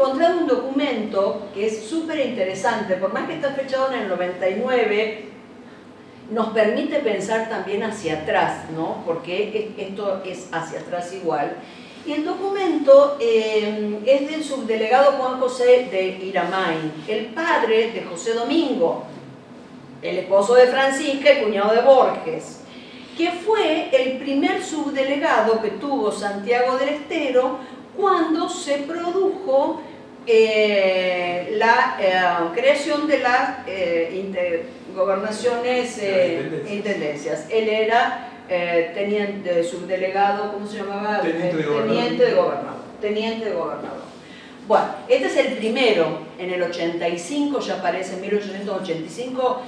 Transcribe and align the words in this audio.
encontrado 0.00 0.38
un 0.38 0.46
documento 0.46 1.48
que 1.52 1.66
es 1.66 1.84
súper 1.84 2.26
interesante, 2.26 2.94
por 2.94 3.12
más 3.12 3.28
que 3.28 3.34
está 3.34 3.50
fechado 3.50 3.92
en 3.92 4.00
el 4.00 4.08
99, 4.08 5.24
nos 6.30 6.48
permite 6.54 7.00
pensar 7.00 7.50
también 7.50 7.82
hacia 7.82 8.20
atrás, 8.20 8.70
¿no? 8.74 9.02
porque 9.04 9.72
esto 9.76 10.22
es 10.24 10.48
hacia 10.52 10.80
atrás 10.80 11.12
igual. 11.12 11.54
Y 12.06 12.12
el 12.12 12.24
documento 12.24 13.18
eh, 13.20 13.98
es 14.06 14.30
del 14.30 14.42
subdelegado 14.42 15.12
Juan 15.12 15.38
José 15.38 15.88
de 15.90 16.24
Iramain, 16.24 16.92
el 17.06 17.26
padre 17.26 17.92
de 17.92 18.02
José 18.04 18.32
Domingo, 18.32 19.04
el 20.00 20.18
esposo 20.20 20.54
de 20.54 20.68
Francisca 20.68 21.30
y 21.30 21.42
cuñado 21.42 21.74
de 21.74 21.82
Borges, 21.82 22.62
que 23.18 23.32
fue 23.32 23.90
el 23.92 24.16
primer 24.16 24.64
subdelegado 24.64 25.60
que 25.60 25.72
tuvo 25.72 26.10
Santiago 26.10 26.78
del 26.78 26.88
Estero 26.88 27.58
cuando 27.94 28.48
se 28.48 28.78
produjo 28.78 29.82
eh, 30.26 31.54
la 31.56 31.96
eh, 31.98 32.20
creación 32.54 33.08
de 33.08 33.18
las 33.20 33.66
eh, 33.66 34.64
gobernaciones 34.94 35.98
e 35.98 36.64
intendencias. 36.70 37.46
Él 37.50 37.68
era 37.68 38.26
teniente, 38.94 39.62
subdelegado, 39.62 40.52
¿cómo 40.52 40.66
se 40.66 40.78
llamaba? 40.78 41.20
Teniente 41.22 41.56
de 42.24 42.34
gobernador. 42.34 42.80
Teniente 43.00 43.44
de 43.46 43.52
gobernador. 43.52 44.00
Bueno, 44.66 44.86
este 45.08 45.26
es 45.26 45.36
el 45.36 45.52
primero, 45.54 46.18
en 46.38 46.50
el 46.50 46.62
85, 46.62 47.60
ya 47.60 47.76
aparece 47.76 48.14
en 48.14 48.20
1885, 48.20 49.62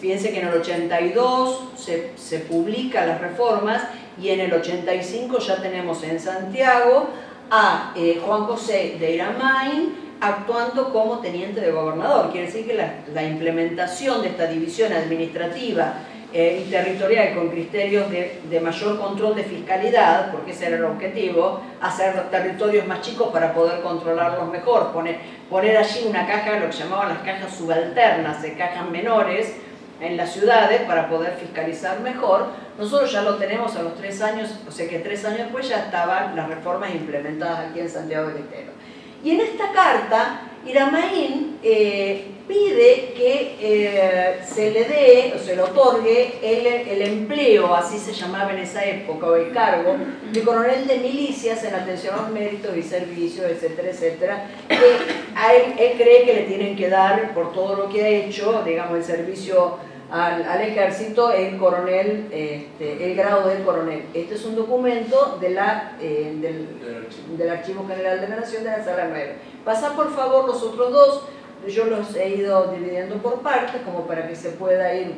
fíjense 0.00 0.30
que 0.30 0.40
en 0.40 0.48
el 0.48 0.54
82 0.54 1.70
se, 1.76 2.12
se 2.16 2.40
publican 2.40 3.08
las 3.08 3.20
reformas 3.20 3.82
y 4.20 4.30
en 4.30 4.40
el 4.40 4.52
85 4.52 5.38
ya 5.38 5.62
tenemos 5.62 6.02
en 6.02 6.20
Santiago 6.20 7.08
a 7.50 7.92
eh, 7.96 8.20
Juan 8.24 8.44
José 8.44 8.96
de 8.98 9.14
Iramain 9.14 10.08
actuando 10.20 10.92
como 10.92 11.18
teniente 11.20 11.60
de 11.60 11.70
gobernador. 11.70 12.30
Quiere 12.30 12.46
decir 12.46 12.66
que 12.66 12.74
la, 12.74 13.22
implementación 13.22 14.22
de 14.22 14.28
esta 14.28 14.46
división 14.46 14.92
administrativa 14.92 15.94
eh, 16.32 16.64
y 16.66 16.70
territorial 16.70 17.34
con 17.34 17.48
criterios 17.48 18.10
de, 18.10 18.60
mayor 18.60 19.00
control 19.00 19.36
de 19.36 19.44
fiscalidad, 19.44 20.32
porque 20.32 20.50
ese 20.50 20.66
era 20.66 20.76
el 20.76 20.84
objetivo, 20.84 21.60
hacer 21.80 22.16
los 22.16 22.30
territorios 22.30 22.86
más 22.86 23.00
chicos 23.00 23.28
para 23.32 23.54
poder 23.54 23.80
controlarlos 23.80 24.50
mejor, 24.50 24.92
poner, 24.92 25.18
poner 25.48 25.76
allí 25.76 26.06
una 26.08 26.26
caja, 26.26 26.58
lo 26.58 26.68
que 26.68 26.76
llamaban 26.76 27.10
las 27.10 27.18
cajas 27.18 27.54
subalternas, 27.54 28.42
de 28.42 28.54
cajas 28.54 28.90
menores, 28.90 29.54
en 30.00 30.16
las 30.16 30.32
ciudades 30.32 30.82
para 30.82 31.08
poder 31.08 31.34
fiscalizar 31.34 32.00
mejor. 32.00 32.46
Nosotros 32.78 33.10
ya 33.10 33.22
lo 33.22 33.34
tenemos 33.34 33.74
a 33.74 33.82
los 33.82 33.96
tres 33.96 34.22
años, 34.22 34.50
o 34.66 34.70
sea 34.70 34.88
que 34.88 35.00
tres 35.00 35.24
años 35.24 35.40
después 35.40 35.68
ya 35.68 35.86
estaban 35.86 36.36
las 36.36 36.48
reformas 36.48 36.94
implementadas 36.94 37.70
aquí 37.70 37.80
en 37.80 37.90
Santiago 37.90 38.28
del 38.28 38.38
Estero. 38.38 38.70
Y 39.24 39.32
en 39.32 39.40
esta 39.40 39.72
carta, 39.72 40.42
Iramaín 40.64 41.58
eh, 41.60 42.24
pide 42.46 43.12
que 43.16 43.56
eh, 43.60 44.40
se 44.46 44.70
le 44.70 44.84
dé 44.84 45.32
o 45.34 45.38
se 45.40 45.56
le 45.56 45.62
otorgue 45.62 46.38
el, 46.40 47.02
empleo, 47.02 47.74
así 47.74 47.98
se 47.98 48.12
llamaba 48.12 48.52
en 48.52 48.58
esa 48.58 48.84
época, 48.84 49.26
o 49.26 49.34
el 49.34 49.52
cargo, 49.52 49.96
de 50.32 50.42
coronel 50.42 50.86
de 50.86 50.98
milicias 50.98 51.64
en 51.64 51.74
atención 51.74 52.14
a 52.14 52.22
los 52.22 52.30
méritos 52.30 52.76
y 52.76 52.82
servicios, 52.84 53.46
etcétera, 53.50 53.90
etcétera, 53.90 54.46
que 54.68 54.76
a 55.34 55.52
él, 55.52 55.74
él 55.78 55.92
cree 55.96 56.24
que 56.24 56.34
le 56.34 56.42
tienen 56.42 56.76
que 56.76 56.88
dar 56.88 57.34
por 57.34 57.52
todo 57.52 57.74
lo 57.74 57.88
que 57.88 58.04
ha 58.04 58.08
hecho, 58.08 58.62
digamos, 58.64 58.98
el 58.98 59.04
servicio 59.04 59.78
al, 60.10 60.60
ejército 60.62 61.32
el 61.32 61.58
coronel, 61.58 62.28
este, 62.30 63.10
el 63.10 63.16
grado 63.16 63.48
de 63.48 63.62
coronel. 63.62 64.04
Este 64.14 64.34
es 64.34 64.44
un 64.44 64.56
documento 64.56 65.38
de 65.40 65.50
la, 65.50 65.92
eh, 66.00 66.34
del, 66.40 67.50
archivo. 67.50 67.86
General 67.86 68.20
de 68.20 68.28
la 68.28 68.36
Nación 68.36 68.64
de 68.64 68.70
la 68.70 68.84
Sala 68.84 69.06
9. 69.10 69.36
Pasa 69.64 69.94
por 69.94 70.14
favor 70.14 70.46
los 70.46 70.62
otros 70.62 70.92
dos, 70.92 71.22
yo 71.66 71.86
los 71.86 72.14
he 72.16 72.30
ido 72.30 72.72
dividiendo 72.72 73.16
por 73.16 73.40
partes 73.40 73.82
como 73.82 74.06
para 74.06 74.26
que 74.28 74.36
se 74.36 74.50
pueda 74.50 74.94
ir 74.94 75.14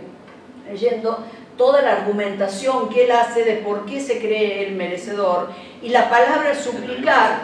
leyendo 0.69 1.19
toda 1.57 1.83
la 1.83 1.93
argumentación 1.93 2.89
que 2.89 3.05
él 3.05 3.13
hace 3.13 3.45
de 3.45 3.57
por 3.57 3.85
qué 3.85 4.01
se 4.01 4.19
cree 4.19 4.67
el 4.67 4.77
merecedor 4.77 5.49
y 5.83 5.91
la 5.91 6.09
palabra 6.09 6.55
suplicar, 6.55 7.43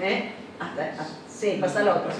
¿eh? 0.00 0.32
hasta, 0.58 1.06
sí, 1.28 1.58
pasa 1.60 1.82
la 1.82 1.96
otra. 1.96 2.12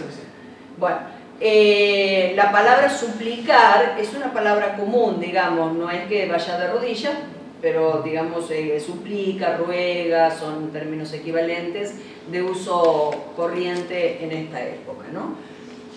Bueno, 0.76 0.98
eh, 1.40 2.32
la 2.34 2.50
palabra 2.50 2.90
suplicar 2.90 3.96
es 3.98 4.12
una 4.14 4.32
palabra 4.32 4.76
común, 4.76 5.20
digamos, 5.20 5.72
no 5.74 5.90
es 5.90 6.06
que 6.06 6.26
vaya 6.26 6.58
de 6.58 6.68
rodillas, 6.68 7.14
pero 7.60 8.02
digamos 8.02 8.50
eh, 8.50 8.80
suplica, 8.80 9.56
ruega, 9.56 10.30
son 10.30 10.72
términos 10.72 11.12
equivalentes 11.12 11.94
de 12.30 12.42
uso 12.42 13.10
corriente 13.36 14.22
en 14.22 14.32
esta 14.32 14.62
época. 14.62 15.06
¿no? 15.12 15.36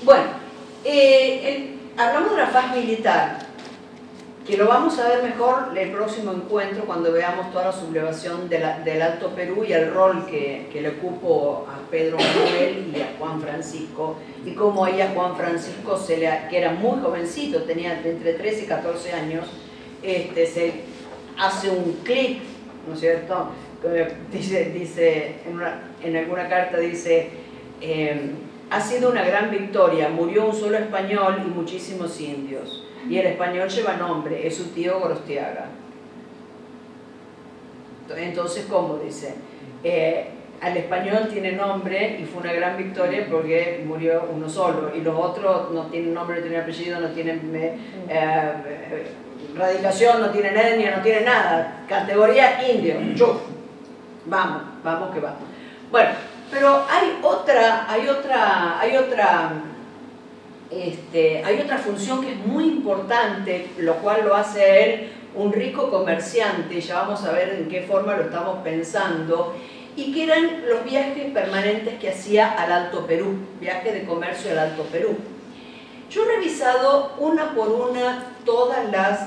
Bueno, 0.03 0.25
eh, 0.83 1.75
hablamos 1.97 2.31
de 2.31 2.37
la 2.37 2.47
faz 2.47 2.75
militar, 2.75 3.39
que 4.45 4.57
lo 4.57 4.67
vamos 4.67 4.97
a 4.97 5.07
ver 5.07 5.23
mejor 5.23 5.77
el 5.77 5.91
próximo 5.91 6.31
encuentro 6.31 6.85
cuando 6.85 7.11
veamos 7.11 7.51
toda 7.51 7.65
la 7.65 7.71
sublevación 7.71 8.49
del 8.49 9.01
Alto 9.01 9.29
Perú 9.35 9.63
y 9.67 9.73
el 9.73 9.93
rol 9.93 10.25
que, 10.25 10.67
le 10.73 10.89
ocupo 10.89 11.67
a 11.69 11.89
Pedro 11.91 12.17
Manuel 12.17 12.91
y 12.95 13.01
a 13.01 13.13
Juan 13.19 13.39
Francisco 13.39 14.17
y 14.43 14.53
cómo 14.53 14.87
ella 14.87 15.11
Juan 15.13 15.35
Francisco, 15.35 15.99
que 16.07 16.57
era 16.57 16.71
muy 16.71 16.99
jovencito, 17.01 17.63
tenía 17.63 18.01
entre 18.03 18.33
13 18.33 18.63
y 18.63 18.65
14 18.65 19.13
años, 19.13 19.47
este, 20.01 20.47
se 20.47 20.73
hace 21.37 21.69
un 21.69 21.99
clic, 22.03 22.39
¿no 22.87 22.95
es 22.95 22.99
cierto? 22.99 23.49
Dice, 24.31 24.71
dice 24.71 25.35
en, 26.03 26.15
alguna 26.15 26.49
carta 26.49 26.77
dice, 26.77 27.29
em, 27.79 28.31
ha 28.71 28.81
sido 28.81 29.11
una 29.11 29.23
gran 29.23 29.51
victoria, 29.51 30.09
murió 30.09 30.47
un 30.47 30.55
solo 30.55 30.77
español 30.77 31.43
y 31.45 31.49
muchísimos 31.49 32.19
indios 32.19 32.85
y 33.09 33.17
el 33.17 33.27
español 33.27 33.69
lleva 33.69 33.95
nombre, 33.95 34.45
es 34.45 34.55
su 34.55 34.65
tío 34.69 34.99
Gorostiaga. 34.99 35.65
Entonces, 38.17 38.65
¿cómo 38.69 38.97
dice? 38.97 39.35
Eh, 39.83 40.27
al 40.61 40.77
español 40.77 41.27
tiene 41.31 41.53
nombre 41.53 42.19
y 42.21 42.25
fue 42.25 42.43
una 42.43 42.53
gran 42.53 42.77
victoria 42.77 43.25
porque 43.31 43.83
murió 43.85 44.27
uno 44.31 44.47
solo 44.47 44.95
y 44.95 45.01
los 45.01 45.17
otros 45.17 45.71
no 45.71 45.87
tienen 45.87 46.13
nombre, 46.13 46.37
no 46.37 46.41
tienen 46.43 46.61
apellido, 46.61 46.99
no 46.99 47.09
tienen 47.09 47.51
eh, 47.55 47.77
eh, 48.07 49.11
radicación, 49.55 50.21
no 50.21 50.29
tienen 50.29 50.55
etnia, 50.55 50.97
no 50.97 51.01
tienen 51.01 51.25
nada. 51.25 51.83
Categoría 51.87 52.69
indio, 52.69 52.95
yo. 53.15 53.41
Vamos, 54.25 54.61
vamos 54.83 55.13
que 55.13 55.19
vamos. 55.19 55.41
Bueno, 55.89 56.11
pero 56.51 56.85
hay 56.87 57.17
otra, 57.23 57.91
hay 57.91 58.07
otra, 58.07 58.79
hay 58.79 58.97
otra 58.97 59.51
este, 60.71 61.43
hay 61.43 61.59
otra 61.59 61.77
función 61.77 62.21
que 62.21 62.31
es 62.31 62.37
muy 62.37 62.65
importante, 62.65 63.67
lo 63.77 63.95
cual 63.97 64.23
lo 64.25 64.35
hace 64.35 64.83
él 64.83 65.11
un 65.35 65.51
rico 65.53 65.89
comerciante, 65.89 66.81
ya 66.81 67.01
vamos 67.01 67.23
a 67.23 67.31
ver 67.31 67.49
en 67.49 67.67
qué 67.67 67.81
forma 67.81 68.15
lo 68.15 68.23
estamos 68.23 68.59
pensando, 68.63 69.55
y 69.95 70.13
que 70.13 70.23
eran 70.23 70.63
los 70.67 70.83
viajes 70.83 71.31
permanentes 71.31 71.99
que 71.99 72.09
hacía 72.09 72.51
al 72.53 72.71
Alto 72.71 73.05
Perú, 73.05 73.35
viaje 73.59 73.91
de 73.91 74.03
comercio 74.05 74.51
al 74.51 74.59
Alto 74.59 74.83
Perú. 74.83 75.15
Yo 76.09 76.25
he 76.25 76.35
revisado 76.35 77.13
una 77.19 77.53
por 77.53 77.69
una 77.69 78.33
todos 78.43 78.75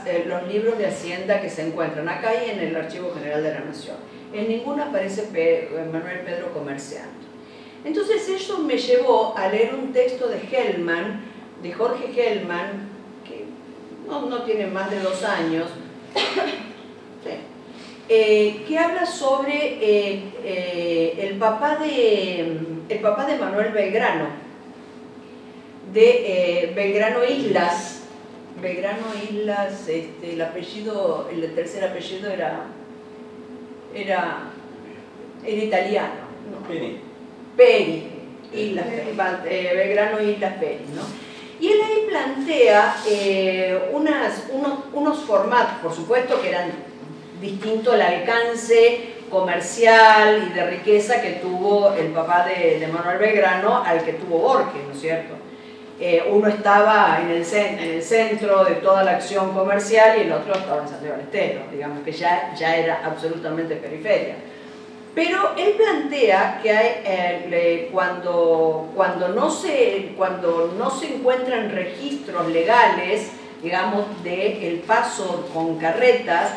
eh, 0.06 0.24
los 0.26 0.46
libros 0.46 0.76
de 0.76 0.86
Hacienda 0.86 1.40
que 1.40 1.48
se 1.48 1.66
encuentran 1.66 2.08
acá 2.08 2.32
y 2.34 2.50
en 2.50 2.60
el 2.60 2.76
Archivo 2.76 3.12
General 3.14 3.42
de 3.42 3.54
la 3.54 3.60
Nación. 3.60 3.96
En 4.34 4.48
ninguna 4.48 4.86
aparece 4.86 5.28
Manuel 5.92 6.20
Pedro 6.20 6.52
Comerciante. 6.52 7.24
Entonces 7.84 8.28
eso 8.28 8.58
me 8.58 8.76
llevó 8.76 9.34
a 9.36 9.48
leer 9.48 9.74
un 9.74 9.92
texto 9.92 10.28
de 10.28 10.40
Hellman 10.40 11.33
de 11.64 11.72
Jorge 11.72 12.12
Hellman, 12.14 12.90
que 13.26 13.46
no, 14.06 14.42
tiene 14.42 14.66
más 14.66 14.90
de 14.90 15.00
dos 15.00 15.24
años, 15.24 15.70
eh, 18.10 18.64
que 18.68 18.78
habla 18.78 19.06
sobre 19.06 19.78
eh, 19.80 20.22
eh, 20.44 21.18
el, 21.20 21.38
papá 21.38 21.76
de, 21.76 22.58
el 22.86 22.98
papá 23.00 23.24
de 23.24 23.38
Manuel 23.38 23.72
Belgrano, 23.72 24.26
de 25.94 26.70
Belgrano 26.76 27.24
Islas. 27.24 28.02
Belgrano 28.60 29.06
Islas, 29.30 29.88
este, 29.88 30.34
el 30.34 30.42
apellido, 30.42 31.30
el 31.32 31.54
tercer 31.54 31.82
apellido 31.82 32.30
era, 32.30 32.66
era, 33.94 34.50
italiano. 35.46 36.24
Peri. 36.68 37.00
Peri. 37.56 38.10
Islas, 38.52 38.86
Belgrano 39.42 40.20
Islas 40.20 40.54
Peri, 40.60 40.84
¿no? 40.94 41.23
Y 41.64 41.72
él 41.72 41.80
ahí 41.80 42.06
plantea 42.10 42.94
eh, 43.08 43.88
unas, 43.90 44.44
unos, 44.92 45.18
formatos, 45.20 45.78
por 45.82 45.94
supuesto 45.94 46.38
que 46.42 46.50
eran 46.50 46.70
distintos 47.40 47.94
al 47.94 48.02
alcance 48.02 49.14
comercial 49.30 50.50
y 50.50 50.52
de 50.52 50.66
riqueza 50.66 51.22
que 51.22 51.30
tuvo 51.40 51.94
el 51.94 52.08
papá 52.08 52.44
de, 52.44 52.86
Manuel 52.92 53.16
Belgrano 53.16 53.82
al 53.82 54.04
que 54.04 54.12
tuvo 54.12 54.40
Borges, 54.40 54.82
¿no 54.86 54.92
es 54.92 55.00
cierto? 55.00 55.36
Eh, 55.98 56.22
uno 56.30 56.48
estaba 56.48 57.20
en 57.22 57.30
el, 57.30 57.42
en 57.50 57.78
el, 57.78 58.02
centro 58.02 58.62
de 58.66 58.74
toda 58.74 59.02
la 59.02 59.12
acción 59.12 59.54
comercial 59.54 60.18
y 60.18 60.24
el 60.24 60.32
otro 60.32 60.52
estaba 60.52 60.82
en 60.82 60.88
Santiago 60.88 61.16
del 61.16 61.70
digamos 61.72 62.04
que 62.04 62.12
ya, 62.12 62.52
ya 62.54 62.76
era 62.76 63.00
absolutamente 63.06 63.76
periferia. 63.76 64.34
Pero 65.14 65.54
él 65.56 65.74
plantea 65.74 66.60
que 66.60 66.72
hay, 66.72 67.02
eh, 67.04 67.88
cuando, 67.92 68.90
cuando, 68.96 69.28
no 69.28 69.48
se, 69.48 70.12
cuando 70.16 70.74
no 70.76 70.90
se 70.90 71.14
encuentran 71.14 71.70
registros 71.70 72.48
legales, 72.48 73.30
digamos, 73.62 74.06
de 74.24 74.68
el 74.68 74.80
paso 74.80 75.48
con 75.54 75.78
carretas, 75.78 76.50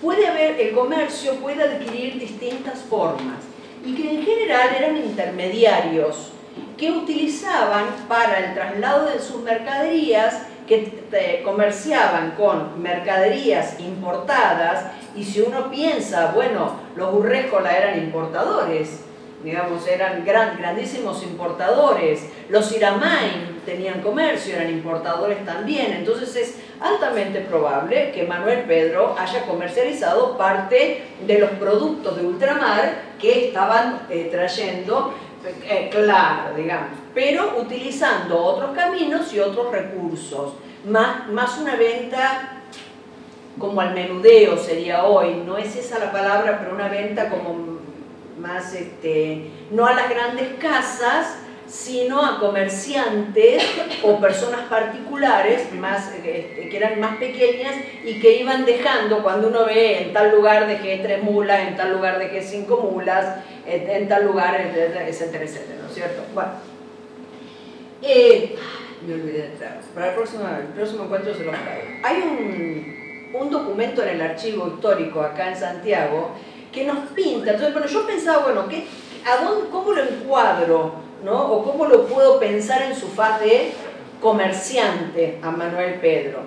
puede 0.00 0.28
haber, 0.28 0.60
el 0.60 0.74
comercio 0.74 1.34
puede 1.36 1.64
adquirir 1.64 2.20
distintas 2.20 2.80
formas. 2.82 3.38
Y 3.84 3.94
que 3.94 4.10
en 4.10 4.24
general 4.24 4.68
eran 4.78 4.96
intermediarios 4.96 6.30
que 6.78 6.92
utilizaban 6.92 7.86
para 8.08 8.38
el 8.38 8.54
traslado 8.54 9.10
de 9.10 9.18
sus 9.18 9.42
mercaderías, 9.42 10.42
que 10.68 11.04
eh, 11.12 11.42
comerciaban 11.44 12.32
con 12.32 12.80
mercaderías 12.80 13.78
importadas, 13.80 14.92
y 15.16 15.24
si 15.24 15.40
uno 15.40 15.70
piensa, 15.70 16.32
bueno, 16.32 16.83
los 16.96 17.14
Urréjola 17.14 17.76
eran 17.76 17.98
importadores, 17.98 19.04
digamos, 19.42 19.86
eran 19.86 20.24
gran, 20.24 20.56
grandísimos 20.56 21.22
importadores, 21.22 22.30
los 22.48 22.72
Iramain 22.74 23.60
tenían 23.66 24.00
comercio, 24.00 24.56
eran 24.56 24.70
importadores 24.70 25.44
también, 25.44 25.92
entonces 25.92 26.34
es 26.36 26.56
altamente 26.80 27.40
probable 27.40 28.10
que 28.12 28.24
Manuel 28.24 28.60
Pedro 28.60 29.14
haya 29.18 29.42
comercializado 29.42 30.36
parte 30.38 31.02
de 31.26 31.38
los 31.38 31.50
productos 31.50 32.16
de 32.16 32.26
ultramar 32.26 33.02
que 33.20 33.48
estaban 33.48 34.06
eh, 34.08 34.28
trayendo 34.30 35.14
eh, 35.68 35.90
claro, 35.92 36.56
digamos, 36.56 36.98
pero 37.14 37.58
utilizando 37.58 38.42
otros 38.42 38.74
caminos 38.74 39.32
y 39.34 39.40
otros 39.40 39.70
recursos, 39.70 40.54
más, 40.86 41.28
más 41.28 41.58
una 41.58 41.76
venta 41.76 42.62
como 43.58 43.80
al 43.80 43.94
menudeo 43.94 44.56
sería 44.56 45.04
hoy, 45.04 45.42
no 45.46 45.56
es 45.58 45.76
esa 45.76 45.98
la 45.98 46.12
palabra, 46.12 46.58
pero 46.60 46.74
una 46.74 46.88
venta 46.88 47.28
como 47.28 47.78
más, 48.38 48.74
este, 48.74 49.50
no 49.70 49.86
a 49.86 49.94
las 49.94 50.10
grandes 50.10 50.48
casas, 50.58 51.38
sino 51.66 52.24
a 52.24 52.38
comerciantes 52.40 53.64
o 54.02 54.20
personas 54.20 54.62
particulares 54.68 55.72
más, 55.72 56.12
este, 56.12 56.68
que 56.68 56.76
eran 56.76 57.00
más 57.00 57.16
pequeñas 57.16 57.74
y 58.04 58.20
que 58.20 58.38
iban 58.38 58.64
dejando, 58.64 59.22
cuando 59.22 59.48
uno 59.48 59.64
ve 59.64 60.02
en 60.02 60.12
tal 60.12 60.34
lugar 60.34 60.66
dejé 60.66 60.98
tres 60.98 61.22
mulas, 61.22 61.66
en 61.66 61.76
tal 61.76 61.92
lugar 61.92 62.18
dejé 62.18 62.42
cinco 62.42 62.88
mulas, 62.92 63.38
en, 63.66 64.08
tal 64.08 64.26
lugar, 64.26 64.60
etcétera, 64.60 65.44
etcétera, 65.44 65.80
¿no 65.80 65.88
es 65.88 65.94
cierto? 65.94 66.22
Bueno, 66.34 66.50
eh, 68.02 68.56
me 69.06 69.14
olvidé 69.14 69.38
de 69.38 69.46
entrar. 69.46 69.80
Para 69.94 70.08
el 70.08 70.14
próximo, 70.14 70.44
el 70.46 70.66
próximo 70.66 71.04
encuentro 71.04 71.34
se 71.34 71.44
lo 71.44 71.52
traigo. 71.52 71.88
Hay 72.02 72.16
un, 72.20 73.03
un 73.34 73.50
documento 73.50 74.02
en 74.02 74.08
el 74.10 74.22
archivo 74.22 74.68
histórico 74.68 75.20
acá 75.20 75.50
en 75.50 75.56
Santiago 75.56 76.30
que 76.72 76.84
nos 76.84 77.08
pinta, 77.10 77.52
entonces, 77.52 77.72
bueno, 77.72 77.86
yo 77.86 78.06
pensaba, 78.06 78.44
bueno, 78.44 78.68
¿qué, 78.68 78.84
a 79.24 79.44
dónde, 79.44 79.70
¿cómo 79.70 79.92
lo 79.92 80.02
encuadro? 80.02 81.04
¿no? 81.24 81.52
O 81.52 81.64
cómo 81.64 81.86
lo 81.86 82.06
puedo 82.06 82.38
pensar 82.38 82.82
en 82.82 82.94
su 82.94 83.08
faz 83.08 83.40
de 83.40 83.72
comerciante 84.20 85.38
a 85.42 85.50
Manuel 85.50 85.94
Pedro. 85.94 86.40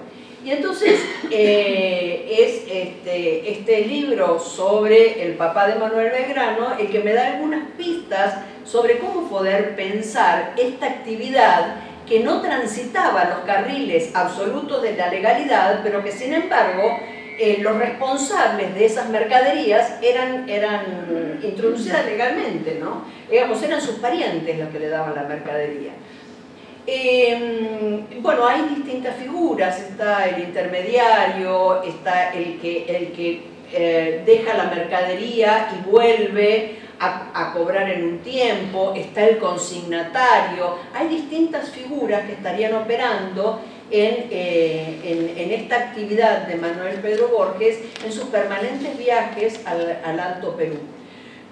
Y 0.45 0.51
entonces 0.51 1.01
eh, 1.31 2.25
es 2.29 2.71
este, 2.71 3.51
este 3.51 3.85
libro 3.85 4.39
sobre 4.39 5.25
el 5.25 5.33
papá 5.33 5.67
de 5.67 5.75
Manuel 5.75 6.11
Belgrano 6.11 6.77
el 6.79 6.89
que 6.89 6.99
me 6.99 7.11
da 7.13 7.35
algunas 7.35 7.71
pistas 7.71 8.35
sobre 8.63 8.99
cómo 8.99 9.27
poder 9.27 9.75
pensar 9.75 10.53
esta 10.57 10.85
actividad 10.85 11.75
que 12.07 12.21
no 12.21 12.41
transitaba 12.41 13.25
los 13.25 13.39
carriles 13.39 14.15
absolutos 14.15 14.81
de 14.81 14.95
la 14.95 15.09
legalidad, 15.09 15.81
pero 15.83 16.03
que 16.03 16.11
sin 16.11 16.33
embargo 16.33 16.99
eh, 17.39 17.59
los 17.61 17.77
responsables 17.77 18.73
de 18.73 18.85
esas 18.85 19.09
mercaderías 19.09 20.01
eran, 20.01 20.49
eran 20.49 21.39
introducidas 21.43 22.05
legalmente, 22.05 22.79
¿no? 22.79 23.03
Digamos, 23.29 23.61
eran 23.61 23.81
sus 23.81 23.95
parientes 23.95 24.57
los 24.57 24.69
que 24.69 24.79
le 24.79 24.89
daban 24.89 25.13
la 25.13 25.23
mercadería. 25.23 25.91
Em, 26.89 28.21
bueno, 28.21 28.47
hay 28.47 28.61
distintas 28.75 29.17
figuras, 29.17 29.77
está 29.77 30.25
el 30.29 30.43
intermediario, 30.45 31.83
está 31.83 32.33
el 32.33 32.57
que, 32.59 32.85
el 32.87 33.11
que 33.11 33.41
eh, 33.73 34.23
deja 34.25 34.55
la 34.55 34.63
mercadería 34.73 35.69
y 35.77 35.89
vuelve 35.89 36.86
a, 36.99 37.53
cobrar 37.53 37.89
en 37.89 38.03
un 38.03 38.19
tiempo, 38.19 38.93
está 38.95 39.27
el 39.27 39.37
consignatario, 39.37 40.77
hay 40.93 41.07
distintas 41.07 41.69
figuras 41.69 42.25
que 42.25 42.33
estarían 42.33 42.73
operando 42.75 43.61
eh, 43.89 44.99
en, 45.03 45.37
en, 45.37 45.51
esta 45.51 45.77
actividad 45.77 46.47
de 46.47 46.55
Manuel 46.55 46.99
Pedro 46.99 47.29
Borges 47.29 47.79
en 48.03 48.11
sus 48.11 48.25
permanentes 48.25 48.97
viajes 48.97 49.61
al, 49.65 49.99
al 50.03 50.19
Alto 50.19 50.55
Perú 50.57 50.77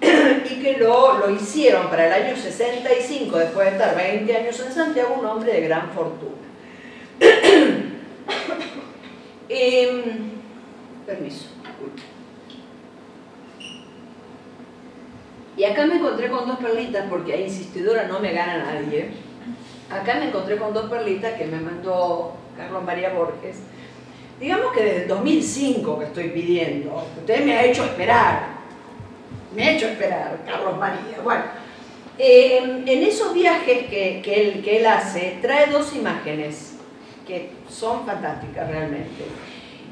y 0.00 0.62
que 0.62 0.76
lo, 0.78 1.18
lo, 1.18 1.30
hicieron 1.30 1.88
para 1.88 2.06
el 2.06 2.24
año 2.24 2.36
65, 2.36 3.38
después 3.38 3.66
de 3.66 3.72
estar 3.72 3.96
20 3.96 4.36
años 4.36 4.60
en 4.60 4.72
Santiago, 4.72 5.16
un 5.18 5.26
hombre 5.26 5.52
de 5.52 5.60
gran 5.62 5.90
fortuna. 5.92 6.32
eh, 9.48 10.02
permiso. 11.06 11.46
Y 15.56 15.64
acá 15.64 15.86
me 15.86 15.96
encontré 15.96 16.28
con 16.28 16.46
dos 16.46 16.58
perlitas 16.58 17.06
porque 17.08 17.32
a 17.32 17.40
insistidora 17.40 18.06
no 18.06 18.20
me 18.20 18.32
gana 18.32 18.58
nadie 18.58 19.10
acá 19.90 20.14
me 20.14 20.28
encontré 20.28 20.56
con 20.56 20.72
dos 20.74 20.90
perlitas 20.90 21.34
que 21.34 21.46
me 21.46 21.60
mandó 21.60 22.34
Carlos 22.56 22.84
María 22.84 23.10
Borges. 23.10 23.58
Digamos 24.40 24.72
que 24.72 24.82
desde 24.82 25.02
el 25.02 25.08
2005 25.08 25.98
que 25.98 26.04
estoy 26.04 26.28
pidiendo, 26.28 27.06
usted 27.18 27.44
me 27.44 27.54
ha 27.54 27.64
hecho 27.64 27.84
esperar, 27.84 28.56
me 29.54 29.64
ha 29.64 29.72
hecho 29.72 29.86
esperar, 29.86 30.40
Carlos 30.44 30.76
María. 30.76 31.20
Bueno, 31.22 31.42
eh, 32.18 32.82
en 32.86 33.02
esos 33.02 33.32
viajes 33.32 33.86
que, 33.86 34.18
él, 34.18 34.62
que 34.62 34.78
él 34.78 34.86
hace, 34.86 35.38
trae 35.40 35.70
dos 35.70 35.94
imágenes 35.94 36.74
que 37.26 37.50
son 37.68 38.04
fantásticas 38.04 38.68
realmente. 38.68 39.24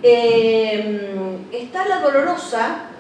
Eh, 0.02 1.38
está 1.52 1.88
la 1.88 2.00
dolorosa, 2.00 2.90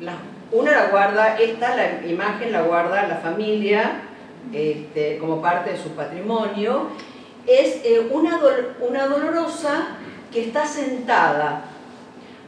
la, 0.00 0.16
una 0.52 0.72
la 0.72 0.86
guarda, 0.86 1.38
esta 1.38 1.74
la 1.74 2.06
imagen 2.06 2.52
la 2.52 2.62
guarda 2.62 3.06
la 3.06 3.16
familia, 3.16 4.02
este, 4.52 5.18
como 5.18 5.40
parte 5.40 5.72
de 5.72 5.78
su 5.78 5.90
patrimonio, 5.90 6.88
es 7.46 7.80
eh, 7.84 8.08
una, 8.10 8.38
una 8.80 9.06
dolorosa 9.06 9.88
que 10.30 10.46
está 10.46 10.66
sentada. 10.66 11.64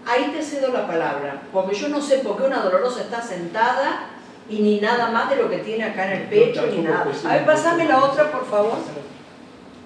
Ahí 0.07 0.33
te 0.37 0.43
cedo 0.43 0.71
la 0.71 0.87
palabra, 0.87 1.43
porque 1.53 1.75
yo 1.75 1.89
no 1.89 2.01
sé 2.01 2.19
por 2.19 2.37
qué 2.37 2.43
una 2.45 2.61
dolorosa 2.61 3.01
está 3.01 3.23
sentada 3.23 4.09
y 4.51 4.61
ni 4.61 4.81
nada 4.81 5.11
más 5.11 5.31
de 5.31 5.37
lo 5.37 5.49
que 5.49 5.59
tiene 5.59 5.85
acá 5.85 6.13
en 6.13 6.23
el 6.23 6.29
pecho, 6.29 6.67
ni 6.67 6.79
nada. 6.83 7.07
A 7.27 7.33
ver, 7.33 7.47
pasame 7.47 7.87
la 7.87 8.05
otra, 8.05 8.31
por 8.31 8.45
favor. 8.47 8.77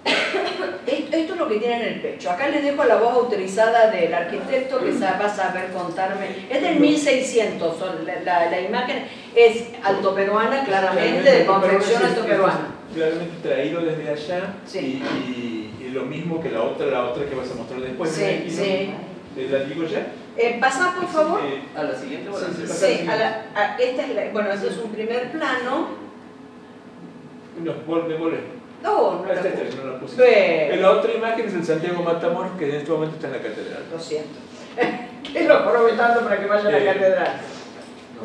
Esto 0.86 1.34
es 1.34 1.38
lo 1.38 1.48
que 1.48 1.58
tiene 1.58 1.76
en 1.76 1.94
el 1.94 2.00
pecho. 2.00 2.30
Acá 2.30 2.48
les 2.48 2.62
dejo 2.62 2.84
la 2.84 2.96
voz 2.96 3.14
autorizada 3.14 3.90
del 3.90 4.12
arquitecto 4.12 4.78
que 4.80 4.92
va 4.92 5.26
a 5.26 5.34
saber 5.34 5.70
contarme. 5.72 6.46
Es 6.50 6.62
del 6.62 6.80
1600, 6.80 7.76
la, 8.24 8.50
la, 8.50 8.60
imagen 8.60 9.04
es 9.34 9.64
altoperuana, 9.82 10.64
claramente, 10.64 11.30
de 11.30 11.46
confección 11.46 12.04
altoperuana. 12.04 12.74
Claramente 12.94 13.36
traído 13.42 13.82
desde 13.82 14.08
allá 14.08 14.54
y, 14.74 14.78
y, 14.78 15.90
lo 15.92 16.04
mismo 16.04 16.40
que 16.40 16.50
la 16.50 16.62
otra, 16.62 16.86
la 16.86 17.06
otra 17.06 17.24
que 17.24 17.34
vas 17.34 17.50
a 17.50 17.54
mostrar 17.54 17.80
después. 17.80 18.10
Sí, 18.10 18.44
sí. 18.48 18.90
¿La 19.50 19.60
digo 19.60 19.84
ya? 19.84 20.06
Eh, 20.36 20.58
pasa 20.60 20.94
por 20.94 21.08
favor. 21.08 21.40
a 21.74 21.82
la 21.82 21.94
siguiente. 21.94 22.30
Sí, 22.66 22.66
sí, 22.66 23.08
a 23.08 23.16
la, 23.16 23.46
a, 23.54 23.76
esta 23.76 24.04
es 24.04 24.32
bueno, 24.32 24.50
este 24.50 24.68
es 24.68 24.78
un 24.78 24.90
primer 24.90 25.32
plano. 25.32 25.88
No, 27.64 28.02
démosle. 28.02 28.57
No, 28.82 29.24
no. 29.24 29.32
Esta, 29.32 29.82
no 29.82 29.92
la 29.92 30.00
puse. 30.00 30.76
La 30.76 30.90
otra 30.92 31.12
imagen 31.12 31.48
es 31.48 31.54
el 31.54 31.64
Santiago 31.64 32.02
Matamoros 32.02 32.52
que 32.58 32.68
en 32.68 32.76
este 32.76 32.90
momento 32.90 33.16
está 33.16 33.28
en 33.28 33.32
la 33.32 33.38
catedral. 33.40 33.84
Lo 33.92 33.98
siento. 33.98 34.38
¿Qué 35.32 35.44
lo 35.44 35.58
tanto 35.96 36.20
para 36.22 36.38
que 36.38 36.46
vaya 36.46 36.68
a 36.68 36.72
la 36.72 36.78
eh, 36.78 36.84
catedral? 36.84 37.40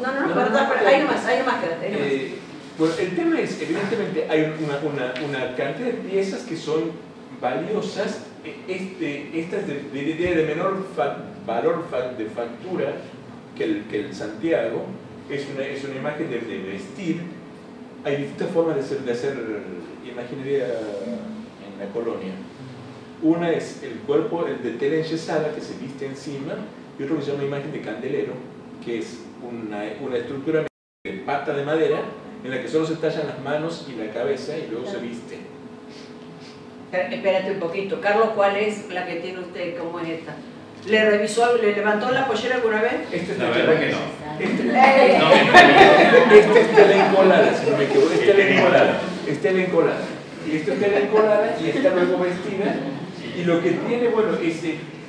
No, 0.01 0.11
no, 0.11 0.27
no, 0.27 0.33
perdón, 0.33 0.67
pero 0.69 0.87
hay 0.87 1.03
más, 1.03 1.25
hay 1.25 1.43
más, 1.43 1.63
quédate. 1.63 1.87
Eh, 1.91 2.35
bueno, 2.77 2.93
el 2.99 3.15
tema 3.15 3.39
es, 3.39 3.61
evidentemente, 3.61 4.27
hay 4.29 4.53
una, 4.63 4.77
una, 4.77 5.13
una 5.25 5.55
cantidad 5.55 5.87
de 5.87 5.93
piezas 5.93 6.41
que 6.41 6.57
son 6.57 6.91
valiosas, 7.39 8.21
e, 8.43 8.55
este, 8.67 9.39
estas 9.39 9.67
de, 9.67 9.83
de, 9.91 10.35
de 10.35 10.43
menor 10.43 10.85
valor 11.45 11.85
de 12.17 12.25
factura 12.25 12.93
que 13.55 13.63
el, 13.63 13.83
que 13.85 13.99
el 13.99 14.15
Santiago, 14.15 14.85
es 15.29 15.45
una, 15.53 15.65
es 15.65 15.83
una 15.83 15.95
imagen 15.95 16.29
de, 16.29 16.39
de 16.39 16.57
vestir, 16.63 17.21
hay 18.03 18.17
distintas 18.17 18.49
formas 18.49 18.75
de 18.75 18.81
hacer, 18.81 18.99
de 18.99 19.11
hacer 19.11 19.37
imaginería 20.13 20.65
en 20.65 21.79
la 21.79 21.91
colonia. 21.93 22.33
Una 23.21 23.51
es 23.51 23.81
el 23.83 23.99
cuerpo 23.99 24.45
el 24.47 24.61
de 24.63 24.71
tela 24.71 24.97
enyesada 24.97 25.53
que 25.53 25.61
se 25.61 25.77
viste 25.77 26.05
encima 26.05 26.55
y 26.99 27.03
otro 27.03 27.17
que 27.17 27.23
se 27.23 27.31
llama 27.31 27.43
imagen 27.43 27.71
de 27.71 27.81
candelero, 27.81 28.33
que 28.83 28.99
es 28.99 29.19
una, 29.41 29.83
una 30.01 30.17
estructura 30.17 30.65
de 31.03 31.11
pata 31.25 31.53
de 31.53 31.63
madera 31.63 32.01
en 32.43 32.51
la 32.51 32.61
que 32.61 32.67
solo 32.67 32.85
se 32.85 32.95
tallan 32.95 33.27
las 33.27 33.39
manos 33.41 33.87
y 33.89 33.95
la 33.99 34.11
cabeza 34.11 34.57
y 34.57 34.67
luego 34.69 34.89
se 34.89 34.97
viste. 34.97 35.39
Espérate 36.91 37.51
un 37.51 37.59
poquito. 37.59 37.99
Carlos, 38.01 38.29
¿cuál 38.35 38.55
es 38.57 38.89
la 38.89 39.07
que 39.07 39.15
tiene 39.15 39.39
usted? 39.39 39.77
¿Cómo 39.77 39.99
es 39.99 40.09
esta? 40.09 40.35
¿Le 40.85 41.09
revisó, 41.09 41.57
le 41.57 41.73
levantó 41.73 42.11
la 42.11 42.27
pollera 42.27 42.55
alguna 42.55 42.81
vez? 42.81 42.93
Esta 43.11 43.31
es 43.31 43.39
la, 43.39 43.49
verdad 43.49 43.79
que 43.79 43.91
no. 43.91 43.97
esta 46.35 46.59
es 46.59 46.75
tela 46.75 47.07
encolada, 47.07 47.53
si 47.57 47.69
no 47.69 47.77
me 47.77 47.85
equivoco, 47.85 48.13
es 48.13 48.19
tela 48.19 48.43
encolada, 48.43 48.99
es 49.27 49.41
tela 49.41 49.63
encolada. 49.63 50.05
Y 50.49 50.57
esta 50.57 50.73
es 50.73 50.79
tela 50.79 50.99
encolada 50.99 51.57
y 51.61 51.69
está 51.69 51.93
luego 51.93 52.19
vestida. 52.19 52.75
Y 53.37 53.43
lo 53.45 53.61
que 53.61 53.71
tiene, 53.71 54.09
bueno, 54.09 54.37
es, 54.41 54.61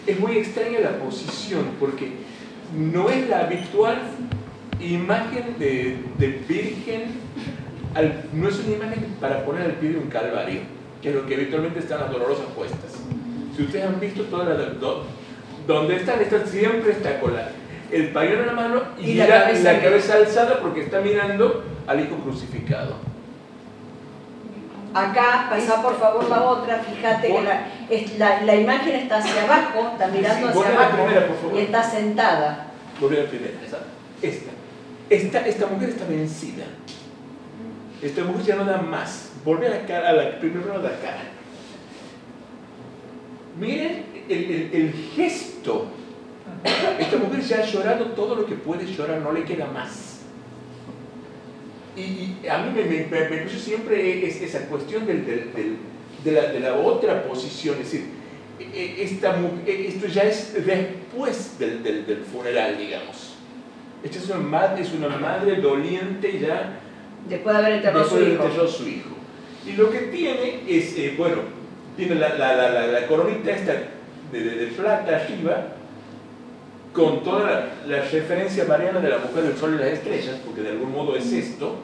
es 0.07 0.21
muy 0.21 0.39
extraña 0.39 0.81
la 0.81 0.99
posición, 0.99 1.65
porque 1.79 2.13
no 2.77 3.11
es 3.11 3.29
la 3.29 3.41
habitual 3.41 3.99
imagen 4.81 5.57
de, 5.59 5.99
de 6.19 6.29
virgen, 6.49 7.03
no 8.33 8.49
es 8.49 8.59
una 8.61 8.77
imagen 8.77 9.07
para 9.21 9.45
poner 9.45 9.63
al 9.63 9.73
pie 9.73 9.91
de 9.91 9.99
un 9.99 10.09
calvario, 10.09 10.61
que 11.01 11.11
es 11.11 11.15
lo 11.15 11.27
que 11.27 11.35
habitualmente 11.35 11.79
están 11.81 12.01
las 12.01 12.11
dolorosas 12.11 12.47
puestas. 12.57 12.93
Si 13.57 13.63
ustedes 13.63 13.87
han 13.87 14.01
visto 14.01 14.25
todas 14.25 14.49
las... 14.49 14.69
donde 15.67 15.97
están, 15.97 16.21
están 16.21 16.47
siempre 16.47 16.93
está 16.93 17.21
con 17.21 17.35
el 17.93 18.09
pañuelo 18.09 18.41
en 18.41 18.47
la 18.47 18.53
mano 18.53 18.83
y, 18.99 19.15
la, 19.15 19.27
cabeza, 19.29 20.15
alzada 20.15 20.59
porque 20.61 20.83
está 20.83 21.01
mirando 21.01 21.63
al 21.87 22.01
hijo 22.01 22.17
crucificado. 22.17 22.97
Acá, 24.95 25.49
pasa 25.51 25.83
por 25.83 25.99
favor 25.99 26.29
la 26.29 26.43
otra, 26.45 26.79
fíjate 26.79 27.27
que 27.27 28.15
la, 28.17 28.43
la, 28.43 28.55
imagen 28.55 28.95
está 28.95 29.17
hacia 29.19 29.43
abajo, 29.43 29.91
está 29.93 30.07
mirando 30.07 30.49
hacia 30.49 30.69
abajo 30.69 31.53
y 31.53 31.59
está 31.59 31.83
sentada. 31.83 32.67
Volví 33.01 33.17
a 33.17 33.25
la 33.25 33.29
primera, 33.29 33.55
esta. 34.23 34.51
Esta, 35.11 35.41
esta 35.41 35.67
mujer 35.67 35.91
está 35.91 36.05
vencida. 36.07 36.65
Esta 38.01 38.23
mujer 38.23 38.43
ya 38.45 38.57
no 38.57 38.65
da 38.65 38.79
más. 38.79 39.33
Volve 39.45 39.67
a 39.67 39.71
la 39.71 39.85
cara, 39.85 40.11
a 40.11 40.13
la 40.13 40.39
primera 40.39 40.79
de 40.79 40.83
la 40.83 41.01
cara. 41.01 41.25
Miren 43.59 44.07
el, 44.29 44.45
el, 44.45 44.71
el 44.73 44.93
gesto. 45.15 45.89
Esta 46.99 47.17
mujer 47.17 47.41
ya 47.41 47.59
ha 47.59 47.67
llorado 47.67 48.07
todo 48.13 48.37
lo 48.37 48.47
que 48.47 48.55
puede 48.55 48.87
llorar, 48.87 49.19
no 49.21 49.33
le 49.33 49.45
queda 49.45 49.67
más. 49.67 50.04
Y, 51.97 52.47
a 52.49 52.59
mí 52.59 52.73
me, 52.75 52.85
me, 52.85 53.29
me, 53.29 53.49
siempre 53.49 54.27
es 54.27 54.41
esa 54.43 54.67
cuestión 54.67 55.07
del, 55.07 55.25
del, 55.25 55.53
del, 55.55 55.77
de, 56.25 56.33
la, 56.33 56.53
de, 56.53 56.61
la, 56.61 56.75
otra 56.75 57.23
posición, 57.23 57.77
es 57.81 57.93
decir, 57.93 58.09
e, 58.59 58.65
e, 58.65 59.05
esta, 59.05 59.37
e, 59.67 59.87
esto 59.89 60.07
ya 60.09 60.23
es 60.23 60.55
después 60.55 61.59
del, 61.59 61.83
del 61.83 62.25
funeral, 62.31 62.77
digamos. 62.79 63.35
Esta 64.03 64.19
es 64.19 64.29
una 64.29 64.39
madre, 64.39 64.83
es 64.83 64.93
una 64.93 65.09
madre 65.09 65.57
doliente 65.57 66.39
ya 66.39 66.81
después 67.29 67.57
de 67.57 67.63
haber 67.63 67.77
enterrado, 67.77 68.09
su, 68.09 68.21
hijo. 68.21 68.69
su 68.69 68.89
hijo. 68.89 69.11
Y 69.67 69.73
lo 69.73 69.91
que 69.91 69.99
tiene 69.99 70.61
es, 70.69 70.97
eh, 70.99 71.15
bueno, 71.17 71.37
tiene 71.97 72.17
la, 72.17 72.35
la, 72.35 72.55
la, 72.55 72.87
la, 72.87 73.07
coronita 73.07 73.51
esta 73.51 73.73
de, 74.31 74.41
de, 74.41 74.67
plata 74.69 75.17
arriba, 75.17 75.69
con 76.95 77.25
toda 77.25 77.73
la, 77.87 78.03
referencia 78.03 78.65
mariana 78.65 79.01
de 79.01 79.11
la 79.11 79.19
mujer 79.19 79.43
del 79.43 79.57
sol 79.57 79.75
y 79.75 79.79
las 79.79 79.93
estrellas, 79.93 80.37
porque 80.45 80.63
de 80.63 80.71
algún 80.71 80.93
modo 80.93 81.17
es 81.17 81.31
esto. 81.33 81.77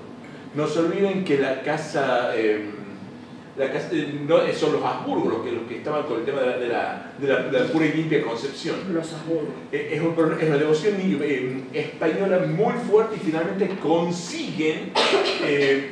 No 0.55 0.67
se 0.67 0.79
olviden 0.79 1.25
que 1.25 1.39
la 1.39 1.63
casa... 1.63 2.31
Eh, 2.35 2.71
eh, 3.59 4.21
no, 4.27 4.39
son 4.55 4.73
los 4.73 4.83
Habsburgo 4.83 5.29
los 5.29 5.43
que, 5.43 5.53
los 5.53 5.65
que 5.65 5.79
estaban 5.79 6.05
con 6.05 6.21
el 6.21 6.25
tema 6.25 6.41
de 6.41 6.47
la, 6.69 7.13
de 7.19 7.29
la, 7.29 7.43
de 7.43 7.61
la, 7.61 7.67
pura 7.67 7.87
y 7.87 7.93
limpia 7.93 8.23
concepción. 8.23 8.77
Los 8.93 9.13
Habsburgo. 9.13 9.49
Eh, 9.73 9.91
es, 9.93 10.01
es, 10.01 10.49
una 10.49 10.57
devoción 10.57 10.95
eh, 10.99 11.65
española 11.75 12.47
muy 12.47 12.75
fuerte 12.75 13.17
y 13.17 13.19
finalmente 13.19 13.69
consiguen, 13.83 14.93
eh, 15.45 15.91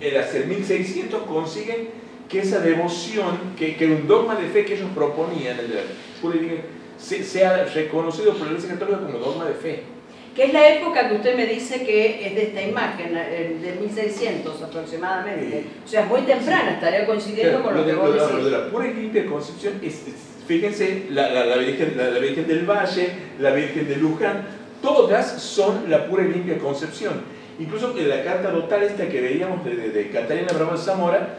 en 0.00 0.48
1600 0.48 1.22
consiguen 1.22 1.88
que 2.28 2.40
esa 2.40 2.58
devoción, 2.58 3.38
que, 3.56 3.76
que 3.76 3.86
un 3.86 4.08
dogma 4.08 4.34
de 4.34 4.48
fe 4.48 4.64
que 4.64 4.74
ellos 4.74 4.90
proponían, 4.92 5.58
el 5.60 5.68
de 5.68 5.74
la 5.76 5.82
pura 6.20 6.36
y 6.36 6.40
limpia, 6.40 6.64
sea 7.06 7.64
reconocido 7.64 8.32
por 8.32 8.42
la 8.42 8.52
Iglesia 8.52 8.70
Católica 8.70 9.00
como 9.00 9.18
dogma 9.18 9.44
de 9.46 9.54
fe 9.54 9.96
que 10.36 10.44
es 10.44 10.52
la 10.52 10.68
época 10.68 11.08
que 11.08 11.14
usted 11.14 11.34
me 11.34 11.46
dice 11.46 11.82
que 11.82 12.26
es 12.26 12.34
de 12.34 12.42
esta 12.42 12.62
imagen, 12.62 13.14
de 13.14 13.76
1600 13.80 14.62
aproximadamente. 14.62 15.64
O 15.82 15.88
sea, 15.88 16.02
es 16.02 16.08
muy 16.08 16.20
temprana, 16.22 16.72
estaría 16.72 17.06
coincidiendo 17.06 17.62
con 17.62 17.74
lo, 17.74 17.86
que 17.86 17.94
vos 17.94 18.12
decís. 18.12 18.30
Lo 18.34 18.44
de 18.44 18.50
la 18.50 18.70
pura 18.70 18.86
y 18.86 18.92
limpia 18.92 19.24
concepción 19.24 19.80
es, 19.82 20.02
fíjense, 20.46 21.06
la, 21.08 21.30
la, 21.30 21.56
Virgen, 21.56 21.94
la, 21.96 22.18
Virgen 22.18 22.46
del 22.46 22.66
Valle, 22.66 23.08
la 23.40 23.50
Virgen 23.52 23.88
de 23.88 23.96
Luján, 23.96 24.46
todas 24.82 25.40
son 25.40 25.88
la 25.88 26.06
pura 26.06 26.24
y 26.24 26.28
limpia 26.28 26.58
concepción. 26.58 27.22
Incluso 27.58 27.96
en 27.96 28.06
la 28.06 28.22
carta 28.22 28.50
dotal 28.50 28.82
esta 28.82 29.08
que 29.08 29.22
veíamos 29.22 29.64
de, 29.64 29.88
de, 29.88 30.10
Catalina 30.10 30.52
Bravo 30.52 30.76
Zamora, 30.76 31.38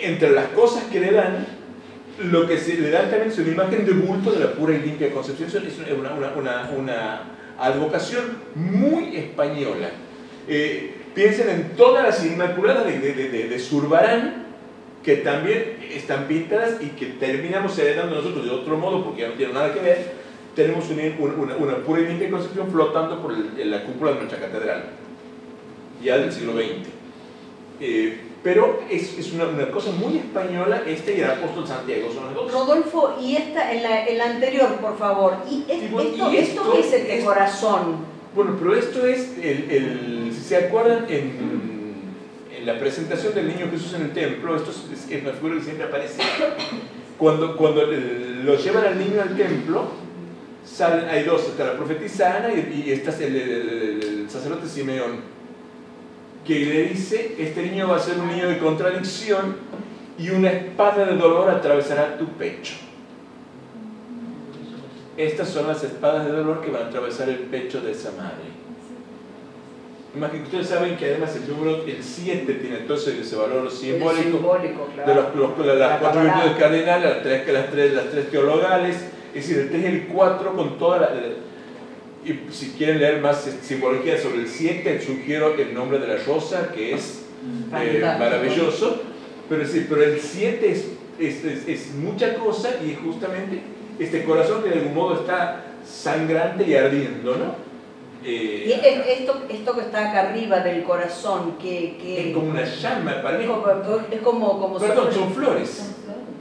entre 0.00 0.30
las 0.30 0.46
cosas 0.48 0.84
que 0.84 1.00
le 1.00 1.12
dan, 1.12 1.46
lo 2.18 2.46
que 2.46 2.58
se 2.58 2.74
le 2.74 2.90
dan 2.90 3.10
también 3.10 3.30
es 3.30 3.38
una 3.38 3.50
imagen 3.50 3.86
de 3.86 3.92
bulto 3.92 4.32
de 4.32 4.40
la 4.40 4.52
pura 4.52 4.74
y 4.74 4.80
limpia 4.80 5.12
concepción, 5.12 5.48
es 5.48 5.78
una, 5.98 6.12
una, 6.14 6.32
una, 6.36 6.70
una 6.76 7.22
advocación 7.58 8.24
muy 8.54 9.16
española. 9.16 9.90
Eh, 10.48 10.94
piensen 11.14 11.48
en 11.48 11.76
todas 11.76 12.04
las 12.04 12.24
Inmaculadas 12.24 12.86
de, 12.86 12.98
de, 12.98 13.28
de, 13.28 13.48
de, 13.48 13.58
Zurbarán, 13.58 14.46
que 15.02 15.16
también 15.16 15.78
están 15.90 16.26
pintadas 16.26 16.82
y 16.82 16.88
que 16.88 17.06
terminamos 17.06 17.78
heredando 17.78 18.16
nosotros 18.16 18.44
de 18.44 18.50
otro 18.50 18.76
modo, 18.76 19.04
porque 19.04 19.22
ya 19.22 19.28
no 19.28 19.34
tienen 19.34 19.54
nada 19.54 19.72
que 19.72 19.80
ver. 19.80 20.22
Tenemos 20.54 20.84
una, 20.90 21.56
una, 21.56 21.76
pura 21.78 22.02
y 22.02 22.08
limpia 22.08 22.30
concepción 22.30 22.70
flotando 22.70 23.22
por 23.22 23.32
la 23.32 23.84
cúpula 23.84 24.12
de 24.12 24.16
nuestra 24.18 24.38
catedral, 24.38 24.84
ya 26.02 26.18
del 26.18 26.30
siglo 26.30 26.52
XX. 26.52 26.88
Pero 28.42 28.82
es, 28.90 29.18
es 29.18 29.32
una, 29.32 29.46
una, 29.46 29.70
cosa 29.70 29.92
muy 29.92 30.18
española, 30.18 30.82
este 30.86 31.16
y 31.16 31.20
el 31.20 31.30
apóstol 31.30 31.66
Santiago 31.66 32.12
son 32.12 32.24
los 32.24 32.34
dos. 32.34 32.52
Rodolfo, 32.52 33.16
y 33.20 33.36
esta, 33.36 33.72
en 33.72 34.18
la 34.18 34.24
anterior, 34.24 34.76
por 34.80 34.98
favor, 34.98 35.36
¿y, 35.48 35.64
esto, 35.68 36.00
esto, 36.30 36.72
qué 36.72 36.80
es 36.80 36.92
el 36.92 37.06
de 37.06 37.24
corazón? 37.24 37.98
Bueno, 38.34 38.56
pero 38.58 38.74
esto 38.74 39.06
es, 39.06 39.36
el, 39.40 39.70
el, 39.70 40.32
si 40.34 40.40
se 40.40 40.56
acuerdan, 40.56 41.06
en, 41.08 41.92
en, 42.56 42.66
la 42.66 42.78
presentación 42.78 43.34
del 43.34 43.48
niño 43.48 43.68
Jesús 43.70 43.94
en 43.94 44.02
el 44.02 44.12
templo, 44.12 44.56
esto 44.56 44.70
es, 44.70 45.10
es 45.10 45.22
una 45.22 45.32
figura 45.32 45.56
que 45.56 45.62
siempre 45.62 45.86
aparece, 45.86 46.22
cuando, 47.18 47.56
cuando 47.56 47.86
lo 47.86 48.56
llevan 48.56 48.84
al 48.84 48.98
niño 48.98 49.22
al 49.22 49.36
templo, 49.36 49.84
salen, 50.64 51.08
hay 51.08 51.22
dos, 51.22 51.42
está 51.42 51.64
la 51.64 51.76
profetisa 51.76 52.38
Ana 52.38 52.52
y, 52.52 52.84
y 52.86 52.92
está 52.92 53.14
el, 53.24 53.36
el 53.36 54.30
sacerdote 54.30 54.66
Simeón 54.66 55.41
que 56.46 56.54
le 56.54 56.82
dice, 56.84 57.36
este 57.38 57.62
niño 57.62 57.88
va 57.88 57.96
a 57.96 58.00
ser 58.00 58.18
un 58.18 58.28
niño 58.28 58.48
de 58.48 58.58
contradicción 58.58 59.56
y 60.18 60.30
una 60.30 60.50
espada 60.50 61.06
de 61.06 61.16
dolor 61.16 61.50
atravesará 61.50 62.18
tu 62.18 62.26
pecho. 62.26 62.74
Estas 65.16 65.48
son 65.48 65.68
las 65.68 65.84
espadas 65.84 66.24
de 66.26 66.32
dolor 66.32 66.60
que 66.62 66.70
van 66.70 66.84
a 66.84 66.86
atravesar 66.86 67.28
el 67.28 67.38
pecho 67.38 67.80
de 67.80 67.92
esa 67.92 68.10
madre. 68.12 68.62
Ustedes 70.44 70.68
saben 70.68 70.96
que 70.96 71.06
además 71.06 71.34
el 71.36 71.48
número, 71.48 71.84
el 71.86 72.02
7 72.02 72.52
tiene 72.54 72.78
entonces 72.80 73.18
ese 73.18 73.34
valor 73.34 73.70
simbólico, 73.70 74.90
de 75.06 75.14
los, 75.14 75.78
las 75.78 76.00
cuatro 76.00 76.22
virtudes 76.22 76.56
cardinales, 76.58 77.04
las 77.04 77.22
tres, 77.22 77.48
las, 77.50 77.70
tres, 77.70 77.94
las 77.94 78.10
tres 78.10 78.30
teologales, 78.30 78.96
es 79.34 79.48
decir, 79.48 79.58
el 79.58 79.70
3 79.70 79.82
y 79.82 79.86
el 79.86 80.06
4 80.08 80.52
con 80.54 80.78
toda 80.78 80.98
la 80.98 81.08
y 82.24 82.52
si 82.52 82.70
quieren 82.70 83.00
leer 83.00 83.20
más 83.20 83.48
simbología 83.62 84.20
sobre 84.20 84.42
el 84.42 84.48
7, 84.48 85.00
sugiero 85.00 85.54
el 85.54 85.74
nombre 85.74 85.98
de 85.98 86.06
la 86.06 86.22
rosa, 86.22 86.70
que 86.72 86.94
es 86.94 87.22
eh, 87.74 88.00
maravilloso. 88.00 89.02
Pero, 89.48 89.66
sí, 89.66 89.86
pero 89.88 90.04
el 90.04 90.20
7 90.20 90.70
es, 90.70 90.86
es, 91.18 91.44
es, 91.66 91.94
mucha 91.94 92.34
cosa 92.36 92.76
y 92.82 92.94
justamente 92.94 93.60
este 93.98 94.24
corazón 94.24 94.62
que 94.62 94.70
de 94.70 94.76
algún 94.76 94.94
modo 94.94 95.20
está 95.20 95.64
sangrante 95.84 96.64
y 96.66 96.74
ardiendo, 96.74 97.36
¿no? 97.36 97.72
Eh, 98.24 98.64
y 98.68 99.10
esto, 99.10 99.42
esto 99.48 99.74
que 99.74 99.80
está 99.80 100.10
acá 100.10 100.30
arriba 100.30 100.60
del 100.60 100.84
corazón, 100.84 101.56
que, 101.60 101.98
que 102.00 102.28
es 102.28 102.34
como 102.34 102.50
una 102.50 102.64
llama, 102.64 103.20
para 103.20 103.36
mí. 103.36 103.44
Es 104.12 104.20
como, 104.20 104.60
como 104.60 104.78
Perdón, 104.78 105.12
son 105.12 105.34
flores. 105.34 105.92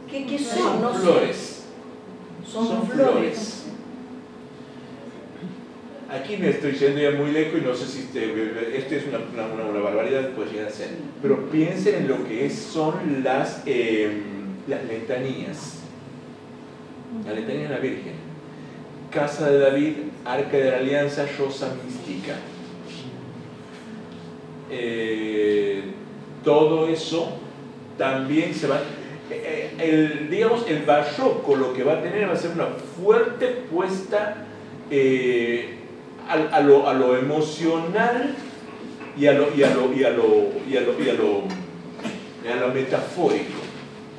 ¿Qué, 0.10 0.28
qué 0.28 0.38
son? 0.38 0.60
Son 0.60 0.82
no 0.82 0.94
flores. 0.94 1.64
Son, 2.46 2.68
son 2.68 2.88
flores. 2.88 3.71
Aquí 6.12 6.36
me 6.36 6.50
estoy 6.50 6.74
yendo 6.74 7.00
ya 7.00 7.12
muy 7.12 7.32
lejos 7.32 7.62
y 7.62 7.65
no 7.65 7.74
sé 7.74 7.86
si 7.88 8.00
este, 8.00 8.77
esto 8.77 8.96
es 8.96 9.06
una, 9.08 9.20
una, 9.63 9.80
barbaridad, 9.80 10.32
puede 10.32 10.51
llegar 10.51 10.68
a 10.68 10.72
ser. 10.72 10.89
Pero 11.22 11.50
piensen 11.50 12.03
en 12.03 12.08
lo 12.10 12.27
que 12.27 12.50
son 12.50 13.24
las, 13.24 13.63
eh, 13.65 14.12
las 14.68 14.84
letanías. 14.84 15.80
La 17.25 17.32
letanía 17.32 17.63
de 17.63 17.70
la 17.70 17.80
Virgen. 17.80 18.13
Casa 19.10 19.50
de 19.50 19.60
David, 19.60 19.94
Arca 20.25 20.58
de 20.58 20.72
la 20.72 20.77
Alianza, 20.77 21.25
Rosa 21.39 21.74
Mística. 21.86 22.36
Eh, 24.70 25.84
todo 26.44 26.89
eso 26.89 27.38
también 27.98 28.53
se 28.53 28.68
va... 28.68 28.82
Eh, 29.30 29.75
el, 29.80 30.30
digamos, 30.30 30.65
el 30.68 30.84
barroco 30.84 31.56
lo 31.56 31.74
que 31.74 31.84
va 31.86 31.94
a 31.94 32.01
tener 32.01 32.27
va 32.27 32.34
a 32.34 32.38
ser 32.38 32.51
una 32.51 32.68
fuerte 32.68 33.48
puesta 33.72 34.46
eh, 34.89 35.77
a, 36.32 36.62
lo, 36.62 36.88
a 36.88 36.94
lo, 36.94 37.18
emocional 37.18 38.36
y 39.18 39.28
a 39.28 39.34
lo, 39.34 39.46
lo, 39.46 39.56
y 39.56 39.64
a 40.04 40.10
lo, 42.56 42.68
metafórico. 42.74 43.60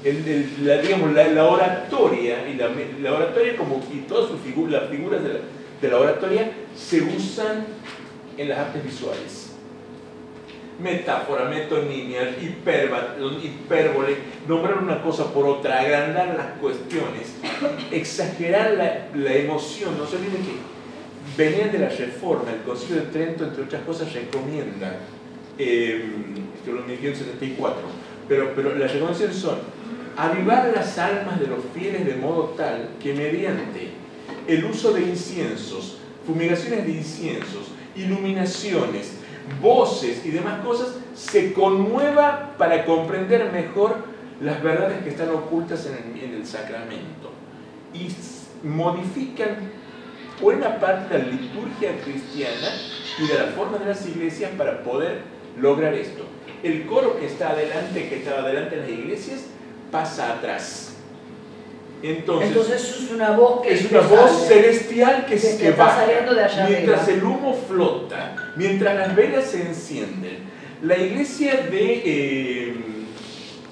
El, 0.05 0.67
la, 0.67 0.79
digamos, 0.79 1.13
la, 1.13 1.29
la, 1.29 1.45
oratoria 1.45 2.49
y 2.49 2.55
la, 2.55 2.69
la, 3.01 3.15
oratoria 3.15 3.57
como 3.57 3.81
y 3.93 3.99
todas 4.01 4.31
sus 4.31 4.41
figuras, 4.41 4.83
las 4.83 4.91
figuras 4.91 5.23
de 5.23 5.29
la, 5.29 5.39
la 5.89 5.99
oratoria 5.99 6.51
se 6.77 7.03
usan 7.03 7.67
en 8.37 8.49
las 8.49 8.59
artes 8.59 8.85
visuales. 8.85 9.49
Metáfora, 10.81 11.45
metonimia, 11.45 12.35
hipérbole, 12.41 14.17
nombrar 14.49 14.79
una 14.79 15.03
cosa 15.03 15.33
por 15.33 15.47
otra, 15.47 15.81
agrandar 15.81 16.35
las 16.37 16.59
cuestiones, 16.59 17.35
exagerar 17.91 19.11
la, 19.15 19.35
emoción. 19.35 19.97
No 19.99 20.07
se 20.07 20.17
olviden 20.17 20.43
que 20.43 20.72
venían 21.37 21.73
de 21.73 21.79
la 21.79 21.89
reforma, 21.89 22.51
el 22.51 22.63
Concilio 22.63 23.03
de 23.03 23.09
Trento, 23.11 23.45
entre 23.45 23.65
otras 23.65 23.83
cosas, 23.83 24.13
recomienda, 24.13 24.97
eh, 25.59 26.05
esto 26.57 26.71
en 26.71 26.87
1574, 26.87 27.81
pero, 28.29 28.53
pero 28.55 28.75
las 28.75 28.93
recomendaciones 28.93 29.37
son 29.37 29.59
avivar 30.17 30.73
las 30.75 30.99
almas 30.99 31.41
de 31.41 31.47
los 31.47 31.61
fieles 31.75 32.05
de 32.05 32.17
modo 32.17 32.55
tal 32.57 32.91
que 33.01 33.15
mediante 33.15 33.91
el 34.47 34.65
uso 34.65 34.93
de 34.93 35.03
inciensos, 35.03 35.99
fumigaciones 36.27 36.85
de 36.87 36.93
inciensos, 36.93 37.69
iluminaciones, 37.97 39.15
voces 39.61 40.25
y 40.25 40.31
demás 40.31 40.65
cosas, 40.65 40.97
se 41.15 41.53
conmueva 41.53 42.55
para 42.59 42.85
comprender 42.85 43.51
mejor 43.53 43.97
las 44.41 44.63
verdades 44.63 45.03
que 45.03 45.11
están 45.11 45.31
ocultas 45.31 45.87
en 45.87 46.17
el, 46.17 46.25
en 46.25 46.35
el 46.35 46.47
sacramento 46.47 47.31
y 47.95 48.09
modifican 48.67 49.71
buena 50.43 50.79
parte 50.81 51.17
de 51.17 51.23
la 51.23 51.31
liturgia 51.31 51.93
cristiana 52.05 52.69
y 53.19 53.27
de 53.29 53.35
la 53.35 53.47
forma 53.53 53.79
de 53.79 53.87
las 53.87 54.07
iglesias 54.07 54.51
para 54.59 54.83
poder 54.83 55.21
lograr 55.59 55.95
esto. 55.95 56.25
El 56.63 56.87
coro 56.87 57.19
que 57.19 57.27
está 57.27 57.51
adelante, 57.51 58.09
que 58.09 58.17
estaba 58.17 58.41
adelante 58.41 58.75
en 58.75 58.81
las 58.83 58.91
iglesias, 58.91 59.41
pasa 59.91 60.35
atrás. 60.35 60.97
Entonces, 62.03 62.99
es 63.01 63.11
una 63.13 63.31
voz 63.31 63.65
es 63.65 63.89
una 63.89 64.01
voz 64.01 64.49
celestial 64.49 65.25
que, 65.25 65.37
que, 65.37 65.71
va 65.71 66.05
mientras 66.69 67.07
el 67.07 67.23
humo 67.23 67.55
flota, 67.55 68.53
mientras 68.57 68.97
las 68.97 69.15
velas 69.15 69.45
se 69.45 69.63
encienden. 69.63 70.51
La 70.83 70.97
iglesia 70.97 71.69
de 71.71 72.03
eh, 72.05 72.75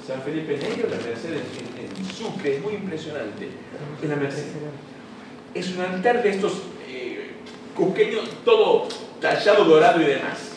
San 0.06 0.22
Felipe 0.22 0.56
Negro, 0.58 0.88
la 0.90 0.96
Merced 1.04 1.32
en, 1.32 2.14
Sucre, 2.14 2.56
es 2.56 2.62
muy 2.62 2.74
impresionante. 2.74 3.48
En 4.00 4.08
la 4.08 4.14
Merced. 4.14 4.44
Es 5.54 5.74
un 5.74 5.80
altar 5.80 6.22
de 6.22 6.30
estos 6.30 6.52
eh, 6.88 7.30
todo 8.44 8.88
tallado 9.20 9.64
dorado 9.64 10.00
y 10.00 10.04
demás. 10.04 10.52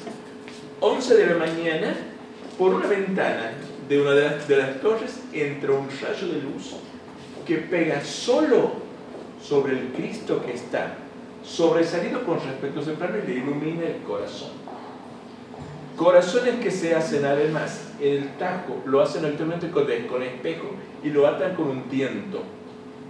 11 0.80 1.16
de 1.16 1.26
la 1.28 1.36
mañana, 1.36 1.96
por 2.58 2.74
una 2.74 2.88
ventana 2.88 3.54
de 3.88 4.02
una 4.02 4.12
de 4.12 4.22
las, 4.24 4.48
de 4.48 4.58
las 4.58 4.82
torres 4.82 5.20
entra 5.34 5.72
un 5.72 5.88
rayo 5.90 6.28
de 6.28 6.42
luz 6.42 6.76
que 7.46 7.58
pega 7.58 8.04
solo 8.04 8.74
sobre 9.42 9.74
el 9.74 9.88
Cristo 9.90 10.42
que 10.46 10.54
está 10.54 10.96
sobresalido 11.44 12.24
con 12.24 12.40
respecto 12.40 12.80
a 12.80 12.84
ese 12.84 12.94
plano 12.94 13.18
y 13.18 13.28
le 13.28 13.40
ilumina 13.40 13.86
el 13.86 14.02
corazón. 14.04 14.52
Corazones 15.98 16.56
que 16.56 16.72
se 16.72 16.96
hacen 16.96 17.26
además 17.26 17.92
el 18.02 18.30
tajo, 18.38 18.82
lo 18.86 19.02
hacen 19.02 19.26
actualmente 19.26 19.70
con, 19.70 19.86
con 20.10 20.24
espejo 20.24 20.72
y 21.04 21.10
lo 21.10 21.28
atan 21.28 21.56
con 21.56 21.68
un 21.68 21.84
tiento. 21.84 22.42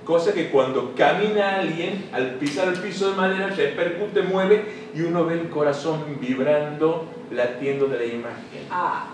Cosa 0.05 0.33
que 0.33 0.50
cuando 0.50 0.93
camina 0.95 1.60
alguien, 1.60 2.10
al 2.12 2.36
pisar 2.36 2.67
el 2.67 2.79
piso 2.79 3.12
de 3.12 3.15
madera, 3.15 3.55
se 3.55 3.67
percute, 3.67 4.22
mueve 4.22 4.65
y 4.93 5.01
uno 5.01 5.25
ve 5.25 5.36
el 5.36 5.50
corazón 5.50 6.17
vibrando, 6.19 7.07
latiendo 7.31 7.88
de 7.88 7.98
la 7.98 8.05
imagen. 8.05 8.67
Ah. 8.69 9.07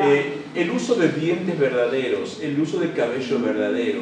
Eh, 0.00 0.38
el 0.54 0.70
uso 0.70 0.94
de 0.94 1.08
dientes 1.08 1.58
verdaderos, 1.58 2.40
el 2.42 2.58
uso 2.58 2.78
de 2.78 2.92
cabello 2.92 3.38
verdadero, 3.40 4.00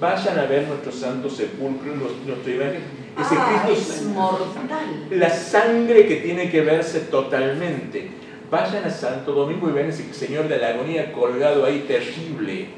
vayan 0.00 0.38
a 0.38 0.46
ver 0.46 0.66
nuestro 0.66 0.90
santo 0.90 1.30
sepulcro, 1.30 1.94
nuestra 1.94 2.52
imagen. 2.52 2.82
Ese 3.18 3.34
ah, 3.38 3.64
Cristo 3.66 3.92
es 3.92 4.02
mortal. 4.02 5.06
La 5.10 5.30
sangre 5.30 6.06
que 6.06 6.16
tiene 6.16 6.50
que 6.50 6.60
verse 6.60 7.00
totalmente. 7.00 8.10
Vayan 8.50 8.84
a 8.84 8.90
Santo 8.90 9.32
Domingo 9.32 9.68
y 9.68 9.72
ven 9.72 9.88
ese 9.88 10.12
Señor 10.12 10.48
de 10.48 10.58
la 10.58 10.68
agonía 10.68 11.12
colgado 11.12 11.64
ahí 11.64 11.84
terrible. 11.88 12.68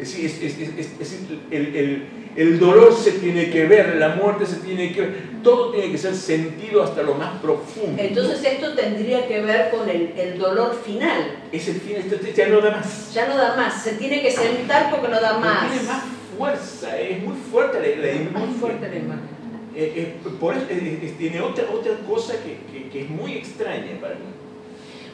Es, 0.00 0.14
es, 0.18 0.42
es, 0.42 1.20
el, 1.50 2.06
el, 2.36 2.58
dolor 2.58 2.94
se 2.94 3.12
tiene 3.12 3.48
que 3.50 3.66
ver, 3.66 3.96
la 3.96 4.10
muerte 4.10 4.44
se 4.44 4.56
tiene 4.56 4.92
que 4.92 5.00
ver, 5.00 5.14
todo 5.42 5.72
tiene 5.72 5.90
que 5.90 5.96
ser 5.96 6.14
sentido 6.14 6.82
hasta 6.82 7.02
lo 7.02 7.14
más 7.14 7.40
profundo. 7.40 8.02
Entonces 8.02 8.44
esto 8.44 8.74
tendría 8.74 9.26
que 9.26 9.40
ver 9.40 9.70
con 9.70 9.88
el, 9.88 10.12
el 10.18 10.38
dolor 10.38 10.78
final. 10.84 11.38
Es 11.50 11.68
el 11.68 11.80
final, 11.80 12.02
ya 12.34 12.48
no 12.48 12.60
da 12.60 12.70
más. 12.72 13.14
Ya 13.14 13.26
no 13.26 13.38
da 13.38 13.56
más, 13.56 13.82
se 13.82 13.92
tiene 13.92 14.20
que 14.20 14.30
sentar 14.30 14.90
porque 14.90 15.08
no 15.08 15.18
da 15.18 15.38
más. 15.38 15.70
tiene 15.70 15.88
más 15.88 16.02
fuerza, 16.36 16.98
es 16.98 17.22
muy 17.22 17.36
fuerte 17.50 17.80
la, 17.80 18.12
imagen. 18.12 18.32
Muy 18.50 18.58
fuerte 18.58 18.88
la 18.88 18.96
imagen. 18.96 19.36
Eh, 19.74 19.92
eh, 20.24 20.28
por 20.40 20.56
eso, 20.56 20.66
eh, 20.70 21.14
tiene 21.18 21.40
otra, 21.40 21.64
otra 21.70 21.92
cosa 22.06 22.34
que, 22.42 22.88
que, 22.90 23.02
es 23.02 23.10
muy 23.10 23.34
extraña 23.34 24.00
para 24.00 24.14
mí. 24.14 24.24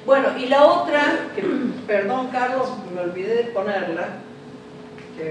Bueno, 0.07 0.37
y 0.38 0.47
la 0.47 0.64
otra, 0.64 1.31
que, 1.35 1.42
perdón 1.87 2.29
Carlos, 2.33 2.68
me 2.95 3.01
olvidé 3.01 3.35
de 3.35 3.45
ponerla. 3.45 4.18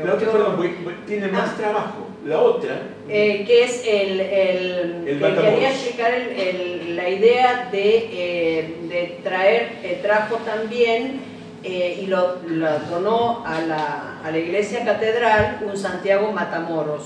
La 0.04 0.14
otra, 0.14 0.32
perdón, 0.32 0.72
tiene 1.08 1.28
más 1.28 1.50
ah. 1.50 1.58
trabajo. 1.58 2.08
La 2.26 2.40
otra. 2.40 2.82
que 3.08 3.64
es 3.64 3.84
el. 3.88 4.20
el, 4.20 5.08
el 5.08 5.20
que 5.20 5.42
quería 5.42 5.72
explicar 5.72 6.14
el, 6.14 6.96
la 6.96 7.10
idea 7.10 7.70
de, 7.72 8.78
de 8.88 9.20
traer, 9.24 10.00
trajo 10.04 10.36
también 10.46 11.22
y 11.64 12.06
lo, 12.08 12.38
lo 12.48 12.80
donó 12.90 13.44
a 13.46 13.62
la, 13.62 14.20
a 14.24 14.32
la 14.32 14.38
iglesia 14.38 14.84
catedral 14.84 15.62
un 15.68 15.78
Santiago 15.78 16.32
Matamoros. 16.32 17.04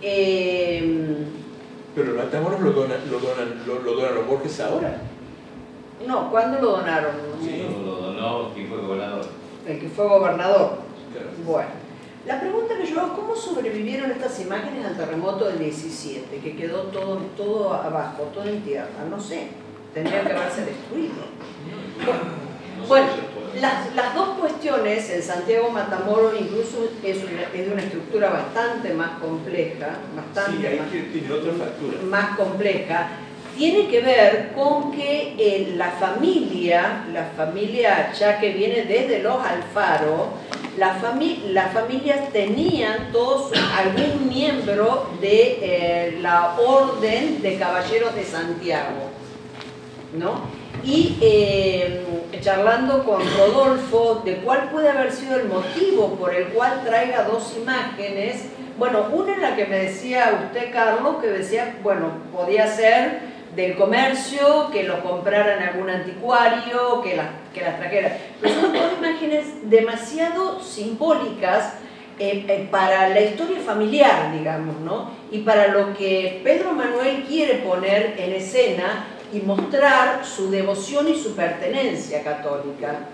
Eh, 0.00 1.16
Pero 1.94 2.14
Matamoros 2.14 2.60
lo 2.60 2.72
donan, 2.72 2.98
lo, 3.10 3.18
donan, 3.18 3.62
lo, 3.66 3.78
lo 3.80 3.94
donan 3.94 4.14
los 4.14 4.26
Borges 4.26 4.60
ahora. 4.60 4.98
No, 6.06 6.30
¿cuándo 6.30 6.60
lo 6.60 6.70
donaron? 6.78 7.12
Sí, 7.40 7.62
lo 7.84 7.92
donó 7.96 8.52
quien 8.54 8.68
fue 8.68 8.78
gobernador. 8.78 9.24
El 9.66 9.78
que 9.78 9.88
fue 9.88 10.08
gobernador. 10.08 10.78
Bueno, 11.44 11.68
la 12.26 12.40
pregunta 12.40 12.76
que 12.76 12.86
yo 12.86 13.00
hago, 13.00 13.14
¿cómo 13.14 13.34
sobrevivieron 13.34 14.10
estas 14.10 14.38
imágenes 14.40 14.86
al 14.86 14.96
terremoto 14.96 15.46
del 15.46 15.58
17? 15.58 16.38
Que 16.38 16.56
quedó 16.56 16.82
todo, 16.84 17.16
todo 17.36 17.74
abajo, 17.74 18.24
todo 18.34 18.44
en 18.44 18.62
tierra, 18.62 18.88
no 19.10 19.20
sé. 19.20 19.48
Tendría 19.92 20.22
que 20.22 20.32
haberse 20.32 20.64
destruido. 20.64 21.24
Bueno, 22.88 23.08
las, 23.60 23.94
las, 23.94 24.14
dos 24.14 24.38
cuestiones, 24.38 25.10
el 25.10 25.22
Santiago 25.22 25.70
Matamoros 25.70 26.34
incluso 26.40 26.88
es, 27.02 27.18
es, 27.18 27.66
de 27.66 27.72
una 27.72 27.82
estructura 27.82 28.30
bastante 28.30 28.94
más 28.94 29.18
compleja, 29.20 29.98
bastante 30.16 30.80
más, 30.80 32.04
más 32.04 32.36
compleja, 32.36 33.10
tiene 33.56 33.88
que 33.88 34.00
ver 34.00 34.52
con 34.54 34.92
que 34.92 35.34
eh, 35.38 35.74
la 35.76 35.90
familia, 35.90 37.04
la 37.12 37.24
familia 37.36 38.12
ya 38.12 38.40
que 38.40 38.52
viene 38.52 38.84
desde 38.84 39.22
los 39.22 39.44
Alfaro, 39.44 40.32
las 40.78 41.00
familias 41.00 42.32
tenían 42.32 43.12
todos 43.12 43.52
algún 43.76 44.28
miembro 44.28 45.10
de 45.20 45.58
eh, 45.60 46.18
la 46.20 46.56
Orden 46.58 47.42
de 47.42 47.58
Caballeros 47.58 48.14
de 48.14 48.24
Santiago, 48.24 49.10
¿no? 50.14 50.62
y 50.84 51.16
eh, 51.20 52.02
charlando 52.40 53.04
con 53.04 53.20
Rodolfo 53.36 54.22
de 54.24 54.38
cuál 54.38 54.70
puede 54.70 54.88
haber 54.88 55.12
sido 55.12 55.36
el 55.36 55.46
motivo 55.46 56.16
por 56.16 56.34
el 56.34 56.48
cual 56.48 56.82
traiga 56.84 57.24
dos 57.24 57.56
imágenes. 57.56 58.46
Bueno, 58.78 59.06
una 59.12 59.32
es 59.32 59.38
la 59.38 59.54
que 59.54 59.66
me 59.66 59.78
decía 59.78 60.40
usted, 60.46 60.72
Carlos, 60.72 61.16
que 61.20 61.28
decía, 61.28 61.76
bueno, 61.82 62.10
podía 62.32 62.66
ser 62.66 63.31
del 63.54 63.76
comercio, 63.76 64.70
que 64.72 64.84
lo 64.84 65.02
compraran 65.02 65.62
algún 65.62 65.90
anticuario, 65.90 67.02
que, 67.02 67.16
la, 67.16 67.30
que 67.52 67.60
las 67.60 67.78
trajera. 67.78 68.16
Pero 68.40 68.60
son 68.60 68.72
dos 68.72 68.92
imágenes 68.98 69.46
demasiado 69.64 70.60
simbólicas 70.62 71.74
eh, 72.18 72.44
eh, 72.48 72.68
para 72.70 73.08
la 73.08 73.20
historia 73.20 73.58
familiar, 73.60 74.32
digamos, 74.32 74.80
¿no? 74.80 75.10
Y 75.30 75.38
para 75.38 75.68
lo 75.68 75.94
que 75.94 76.40
Pedro 76.44 76.72
Manuel 76.72 77.24
quiere 77.24 77.56
poner 77.56 78.14
en 78.18 78.32
escena 78.32 79.06
y 79.32 79.40
mostrar 79.40 80.24
su 80.24 80.50
devoción 80.50 81.08
y 81.08 81.18
su 81.18 81.34
pertenencia 81.34 82.22
católica. 82.22 83.08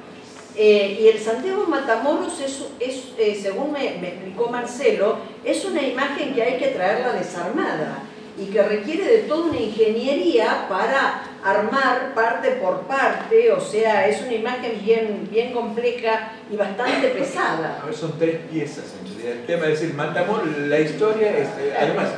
Eh, 0.56 0.98
y 1.00 1.08
el 1.08 1.20
Santiago 1.20 1.66
Matamoros, 1.68 2.40
es, 2.40 2.64
es 2.80 3.40
según 3.40 3.72
me, 3.72 3.86
explicó 3.86 4.48
Marcelo, 4.48 5.18
es 5.44 5.64
una 5.64 5.82
imagen 5.82 6.34
que 6.34 6.42
hay 6.42 6.58
que 6.58 6.68
traerla 6.68 7.12
desarmada 7.12 8.02
y 8.38 8.46
que 8.46 8.62
requiere 8.62 9.04
de 9.04 9.18
toda 9.22 9.46
una 9.46 9.60
ingeniería 9.60 10.66
para 10.68 11.22
armar 11.44 12.14
parte 12.14 12.52
por 12.52 12.82
parte, 12.82 13.50
o 13.52 13.60
sea, 13.60 14.08
es 14.08 14.22
una 14.22 14.34
imagen 14.34 14.80
bien, 14.84 15.28
bien 15.30 15.52
compleja 15.52 16.32
y 16.50 16.56
bastante 16.56 17.08
pesada. 17.08 17.80
A 17.82 17.86
ver, 17.86 17.94
son 17.94 18.18
tres 18.18 18.38
piezas 18.50 18.84
El 19.24 19.44
tema 19.44 19.66
es 19.66 19.80
decir, 19.80 19.94
Matamoros, 19.94 20.56
la 20.56 20.80
historia, 20.80 21.36
es, 21.36 21.48
eh, 21.58 21.74
además, 21.78 22.08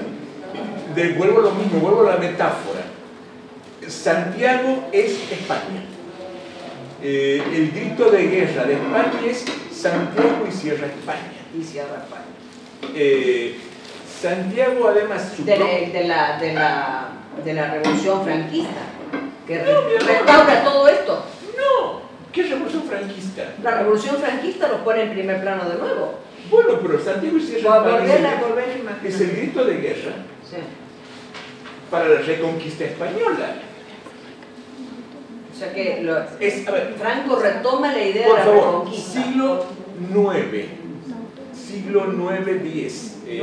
vuelvo 1.16 1.40
lo 1.40 1.52
mismo, 1.52 1.80
vuelvo 1.80 2.06
a 2.06 2.12
la 2.12 2.16
metáfora 2.18 2.80
Santiago 3.90 4.88
es 4.92 5.12
España. 5.30 5.82
Eh, 7.02 7.42
el 7.54 7.70
grito 7.72 8.10
de 8.10 8.26
guerra 8.26 8.64
de 8.64 8.74
España 8.74 9.20
es 9.26 9.44
Santiago 9.72 10.46
y 10.48 10.52
Sierra 10.52 10.86
España. 10.86 11.32
Y 11.58 11.64
Sierra 11.64 12.04
España. 12.04 12.94
Eh, 12.94 13.58
Santiago 14.20 14.88
además... 14.88 15.32
De, 15.44 15.56
la, 15.58 15.64
de, 15.66 16.04
la, 16.06 16.38
de, 16.38 16.52
la, 16.54 17.08
de, 17.44 17.54
la, 17.54 17.70
Revolución 17.74 18.22
Franquista. 18.24 18.80
que 19.46 19.58
No, 19.58 20.06
restaura 20.06 20.64
todo 20.64 20.88
esto. 20.88 21.24
No, 21.56 22.00
¿qué 22.32 22.42
revolución 22.42 22.82
franquista? 22.82 23.54
La 23.62 23.78
revolución 23.78 24.16
franquista 24.16 24.68
los 24.68 24.80
pone 24.82 25.02
en 25.02 25.12
primer 25.12 25.40
plano 25.40 25.68
de 25.68 25.78
nuevo. 25.78 26.14
Bueno, 26.50 26.78
pero 26.82 27.00
Santiago 27.02 27.36
y 27.38 27.40
Sierra 27.40 27.98
es 29.04 29.20
el 29.20 29.30
grito 29.36 29.64
de 29.64 29.76
guerra 29.76 30.12
Sí. 30.48 30.56
para 31.90 32.08
la 32.08 32.20
reconquista 32.20 32.84
española. 32.84 33.54
O 35.54 35.58
sea 35.58 35.72
que 35.72 36.00
lo- 36.02 36.18
Es, 36.40 36.66
a 36.66 36.70
ver, 36.72 36.94
Franco 36.98 37.36
retoma 37.36 37.92
la 37.92 38.02
idea 38.04 38.26
por 38.26 38.38
de 38.38 38.44
la 38.44 38.44
favor, 38.46 38.64
reconquista. 38.80 39.22
siglo 39.22 39.64
IX, 40.34 40.66
siglo 41.54 42.32
IX, 42.32 42.48
X, 42.66 43.18
eh, 43.26 43.42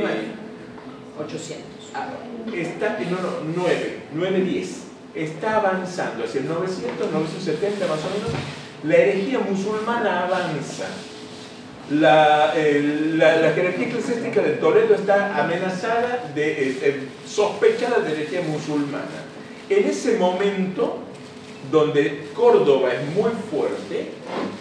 Nueve. 1.18 1.24
800. 1.26 1.94
está, 2.54 2.98
no, 3.10 3.16
no, 3.20 3.28
9, 3.56 3.96
9, 4.14 4.40
10, 4.40 4.70
está 5.14 5.56
avanzando 5.56 6.24
hacia 6.24 6.40
el 6.40 6.48
900, 6.48 7.10
970 7.12 7.86
más 7.86 7.98
o 8.04 8.10
menos, 8.14 8.30
la 8.84 8.94
herejía 8.96 9.38
musulmana 9.40 10.24
avanza. 10.26 10.84
La, 11.90 12.52
eh, 12.54 13.12
la, 13.16 13.36
la 13.36 13.52
jerarquía 13.52 13.86
eclesiástica 13.88 14.42
de 14.42 14.50
Toledo 14.54 14.94
está 14.94 15.42
amenazada, 15.42 16.30
de, 16.34 16.52
eh, 16.82 17.08
sospechada 17.26 18.00
de 18.00 18.12
herejía 18.12 18.42
musulmana. 18.42 19.24
En 19.70 19.88
ese 19.88 20.18
momento, 20.18 20.98
donde 21.72 22.28
Córdoba 22.34 22.90
es 22.92 23.06
muy 23.14 23.30
fuerte, 23.50 24.10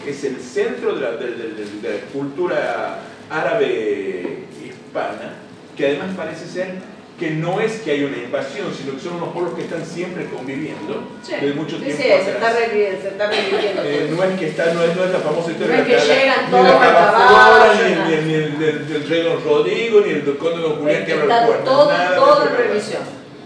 es 0.07 0.23
el 0.23 0.37
centro 0.39 0.95
de 0.95 1.01
la, 1.01 1.11
de- 1.11 1.31
de- 1.31 1.53
de 1.81 1.93
la 1.99 2.05
cultura 2.13 2.99
árabe 3.29 4.45
hispana, 4.65 5.33
que 5.77 5.85
además 5.85 6.07
parece 6.17 6.47
ser 6.47 6.97
que 7.19 7.31
no 7.31 7.59
es 7.61 7.79
que 7.81 7.91
hay 7.91 8.03
una 8.03 8.17
invasión, 8.17 8.67
sino 8.77 8.93
que 8.93 8.99
son 8.99 9.15
unos 9.15 9.29
pueblos 9.29 9.55
que 9.55 9.63
están 9.63 9.83
siempre 9.83 10.25
conviviendo 10.27 11.17
Sí. 11.23 11.33
desde 11.33 11.53
mucho 11.55 11.77
Sí, 11.77 11.83
tiempo 11.85 12.03
sí, 12.03 12.09
se 12.09 12.31
está, 12.31 12.51
revi- 12.51 13.01
se 13.01 13.07
está 13.07 13.27
reviviendo 13.29 13.81
Eh, 13.83 14.05
todo. 14.09 14.17
no 14.17 14.23
es 14.23 14.39
que 14.39 14.47
está, 14.49 14.73
no 14.73 14.83
es, 14.83 14.95
no 14.95 15.03
es 15.03 15.11
la 15.11 15.19
famosa 15.19 15.51
historia 15.51 15.75
No 15.77 15.81
es 15.81 15.87
de 15.87 15.93
la- 15.95 16.01
que 16.01 16.07
llegan 16.07 16.51
todos 16.51 16.63
la 16.65 17.73
ni, 17.73 18.15
ni, 18.15 18.21
ni 18.27 18.33
el 18.35 18.59
del, 18.59 18.87
del 18.87 19.09
rey 19.09 19.23
Don 19.23 19.43
Rodrigo, 19.43 20.01
ni 20.01 20.09
el 20.11 20.25
del 20.25 20.37
conde 20.37 20.61
Don 20.61 20.75
Julián 20.75 21.05
que 21.05 21.13
abre 21.13 21.27
las 21.27 21.37
Está 21.37 21.47
puertas. 21.47 21.65
todo, 21.65 21.91
nada 21.91 22.15
todo 22.15 22.47
en 22.49 22.55
revisión. 22.55 23.01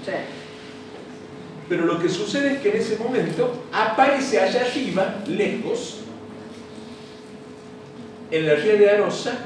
Sí. 0.06 0.12
Pero 1.70 1.86
lo 1.86 2.00
que 2.00 2.10
sucede 2.10 2.54
es 2.56 2.60
que 2.60 2.70
en 2.72 2.78
ese 2.78 2.98
momento 2.98 3.64
aparece 3.72 4.42
allá 4.42 4.66
arriba, 4.70 5.16
lejos, 5.28 6.00
en 8.32 8.48
la 8.48 8.56
ría 8.56 8.74
de 8.76 8.90
Arosa, 8.90 9.46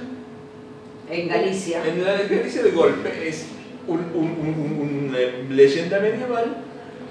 En 1.09 1.27
Galicia. 1.27 1.85
en 1.85 2.03
la 2.03 2.13
Galicia 2.23 2.63
de 2.63 2.71
golpe, 2.71 3.27
es 3.27 3.45
un- 3.87 3.99
un- 4.13 4.37
un- 4.39 4.79
un- 4.81 5.09
una 5.09 5.55
leyenda 5.55 5.99
medieval, 5.99 6.57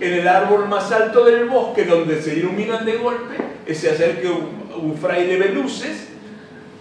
en 0.00 0.12
el 0.12 0.26
árbol 0.28 0.68
más 0.68 0.90
alto 0.90 1.24
del 1.24 1.44
bosque, 1.48 1.84
donde 1.84 2.20
se 2.20 2.34
iluminan 2.34 2.84
de 2.84 2.96
golpe, 2.96 3.36
eh, 3.66 3.74
se 3.74 3.90
acerca 3.90 4.28
un, 4.30 4.64
un 4.82 4.96
fraile 4.96 5.38
de 5.38 5.50
luces, 5.50 6.08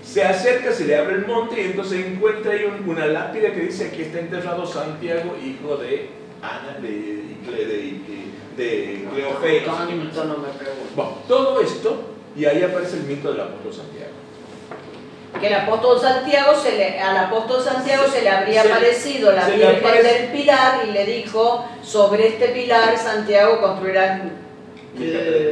se 0.03 0.23
acerca, 0.23 0.71
se 0.71 0.85
le 0.85 0.95
abre 0.97 1.15
el 1.17 1.25
monte 1.27 1.61
y 1.61 1.65
entonces 1.65 2.05
encuentra 2.05 2.53
ahí 2.53 2.65
un- 2.65 2.89
una 2.89 3.05
lápida 3.05 3.53
que 3.53 3.61
dice 3.61 3.85
aquí 3.87 4.01
está 4.03 4.19
enterrado 4.19 4.65
Santiago, 4.65 5.35
hijo 5.43 5.77
de 5.77 6.09
Ana, 6.41 6.77
de, 6.81 6.89
de, 6.89 7.65
de, 7.65 7.93
de 8.57 9.07
Cleofeo. 9.13 9.61
Bueno, 10.95 11.17
todo 11.27 11.61
esto, 11.61 12.09
y 12.35 12.45
ahí 12.45 12.63
aparece 12.63 12.97
el 12.97 13.03
mito 13.03 13.31
del 13.31 13.41
apóstol 13.41 13.73
Santiago. 13.73 14.11
Que 15.43 15.49
el 15.49 15.55
apóstol 15.55 15.99
Santiago 15.99 16.53
se 16.55 16.77
le, 16.77 16.97
al 17.01 17.17
apóstol 17.17 17.61
Santiago 17.61 18.05
se, 18.09 18.21
le 18.21 18.29
habría 18.29 18.61
Se- 18.63 18.71
aparecido 18.71 19.33
la 19.33 19.45
Virgen 19.45 19.75
aparece- 19.83 20.03
del 20.21 20.27
Pilar 20.31 20.85
y 20.87 20.91
le 20.91 21.05
dijo, 21.05 21.65
sobre 21.83 22.27
este 22.29 22.47
pilar 22.47 22.97
Santiago 22.97 23.59
construirá 23.59 24.21
la 24.97 25.03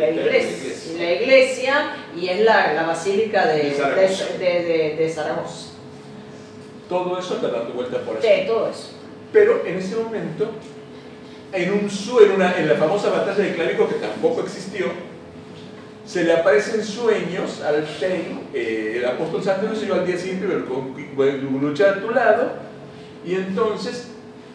iglesia, 0.10 0.58
iglesia. 0.58 0.98
la 0.98 1.12
iglesia 1.12 1.92
y 2.16 2.30
es 2.30 2.40
la, 2.40 2.72
la 2.72 2.84
basílica 2.84 3.46
de, 3.48 3.58
De 3.58 3.64
de, 3.64 3.76
Zaragoza. 3.76 4.26
de- 4.40 4.64
de- 4.64 4.96
de 4.98 5.10
Zaragoza. 5.14 5.68
Todo 6.88 7.20
eso 7.20 7.36
está 7.36 7.50
dando 7.50 7.74
vueltas 7.74 8.00
por 8.04 8.18
así. 8.18 8.28
Sí, 8.28 8.48
todo 8.48 8.70
eso. 8.70 8.92
Pero 9.34 9.64
en 9.66 9.78
ese 9.78 9.96
momento, 9.98 10.52
en, 11.52 11.70
un, 11.74 11.90
en, 12.24 12.32
una, 12.32 12.58
en 12.58 12.70
la 12.70 12.76
famosa 12.76 13.10
batalla 13.10 13.44
de 13.44 13.56
Clavijo, 13.56 13.90
que 13.90 13.96
tampoco 13.96 14.40
existió, 14.44 14.86
se 16.12 16.26
le 16.26 16.34
aparecen 16.34 16.84
sueños 16.84 17.62
al 17.62 17.88
rey, 18.02 18.50
el 18.54 19.06
apóstol 19.06 19.42
Santiago 19.42 19.74
se 19.74 19.88
yo 19.88 19.94
al 19.94 20.06
día 20.06 20.18
siguiente 20.18 20.46
voy 21.16 21.30
a 21.30 22.02
tu 22.02 22.12
lado, 22.12 22.52
y 23.26 23.36
entonces 23.36 24.10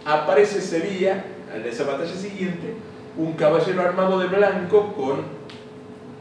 aparece 0.04 0.58
ese 0.58 0.80
día, 0.80 1.24
en 1.54 1.64
esa 1.64 1.84
batalla 1.84 2.14
siguiente, 2.14 2.74
un 3.16 3.32
caballero 3.32 3.80
armado 3.80 4.18
de 4.18 4.26
blanco 4.26 4.92
con 4.92 5.22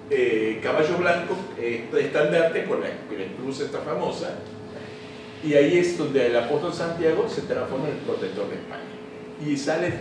eh, 0.10 0.62
caballo 0.63 1.00
blanco, 1.00 1.36
eh, 1.60 1.89
estandarte 2.00 2.63
con 2.63 2.80
la, 2.80 2.88
con 3.10 3.19
la 3.19 3.26
cruz 3.36 3.60
esta 3.60 3.80
famosa, 3.80 4.36
y 5.43 5.54
ahí 5.56 5.80
es 5.80 5.98
donde 5.98 6.28
el 6.28 6.38
apóstol 6.38 6.74
Santiago 6.74 7.28
se 7.28 7.41
transforma 7.41 7.89
en 7.89 7.95
el 7.95 8.00
protector 8.00 8.48
de 8.48 8.56
España. 8.56 9.45
Y 9.45 9.58
sale, 9.58 9.95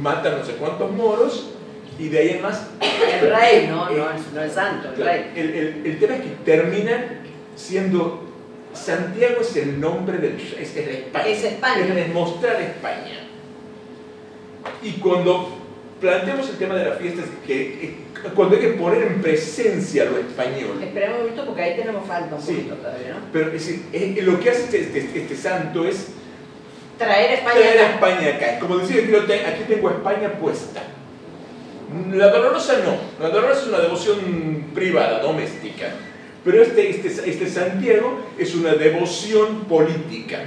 mata 0.00 0.30
no 0.30 0.44
sé 0.44 0.52
cuántos 0.52 0.92
moros, 0.92 1.54
y 2.00 2.08
de 2.08 2.18
ahí 2.18 2.28
en 2.30 2.42
más. 2.42 2.66
El 2.80 3.30
rey, 3.30 3.66
no, 3.68 3.88
eh, 3.90 3.94
no, 3.96 4.10
es, 4.10 4.32
no 4.34 4.42
es 4.42 4.52
santo, 4.52 4.88
el 4.88 4.94
claro, 4.94 5.10
rey. 5.12 5.30
el, 5.36 5.50
el- 5.54 5.82
el 5.86 5.98
tema 5.98 6.14
es 6.16 6.22
que 6.22 6.28
termina 6.44 7.20
siendo. 7.56 8.26
Santiago 8.72 9.40
es 9.40 9.56
el 9.56 9.80
nombre 9.80 10.18
del 10.18 10.32
rey, 10.36 10.56
es, 10.60 10.76
es 10.76 10.88
España. 10.88 11.26
Es 11.26 11.44
España. 11.44 11.94
Es 11.98 12.14
mostrar 12.14 12.60
España. 12.62 13.26
Y 14.82 14.92
cuando 14.92 15.58
planteamos 16.00 16.48
el 16.48 16.56
tema 16.56 16.76
de 16.76 16.84
las 16.88 16.98
fiestas, 16.98 17.24
que, 17.46 17.94
cuando 18.34 18.54
hay 18.56 18.62
que 18.62 18.68
poner 18.68 19.02
en 19.02 19.20
presencia 19.22 20.04
lo 20.04 20.18
español, 20.18 20.80
Esperemos 20.82 21.16
un 21.16 21.22
momento 21.22 21.46
porque 21.46 21.62
ahí 21.62 21.76
tenemos 21.76 22.06
falta 22.06 22.34
un 22.36 22.40
Sí. 22.42 22.52
poquito 22.54 22.74
todavía, 22.76 23.08
¿no? 23.10 23.16
pero 23.32 23.46
es 23.48 23.52
decir, 23.54 24.22
lo 24.24 24.38
que 24.40 24.50
hace 24.50 24.62
este, 24.62 24.80
este- 25.00 25.20
este 25.22 25.36
santo 25.36 25.84
es 25.86 26.08
Traer 26.96 27.32
España 27.32 27.54
traer 27.60 27.78
acá. 27.80 27.94
España 27.94 28.36
acá. 28.36 28.58
Como 28.60 28.76
decir, 28.78 29.16
aquí 29.46 29.62
tengo 29.66 29.90
España 29.90 30.32
puesta. 30.38 30.82
La 32.12 32.28
dolorosa 32.28 32.74
no. 32.84 32.96
La 33.24 33.30
dolorosa 33.32 33.62
es 33.62 33.66
una 33.68 33.78
devoción 33.80 34.66
privada, 34.74 35.20
doméstica. 35.20 35.86
Pero 36.44 36.62
este, 36.62 36.88
este, 36.90 37.08
este 37.28 37.48
Santiago 37.48 38.20
es 38.38 38.54
una 38.54 38.74
devoción 38.74 39.64
política. 39.64 40.38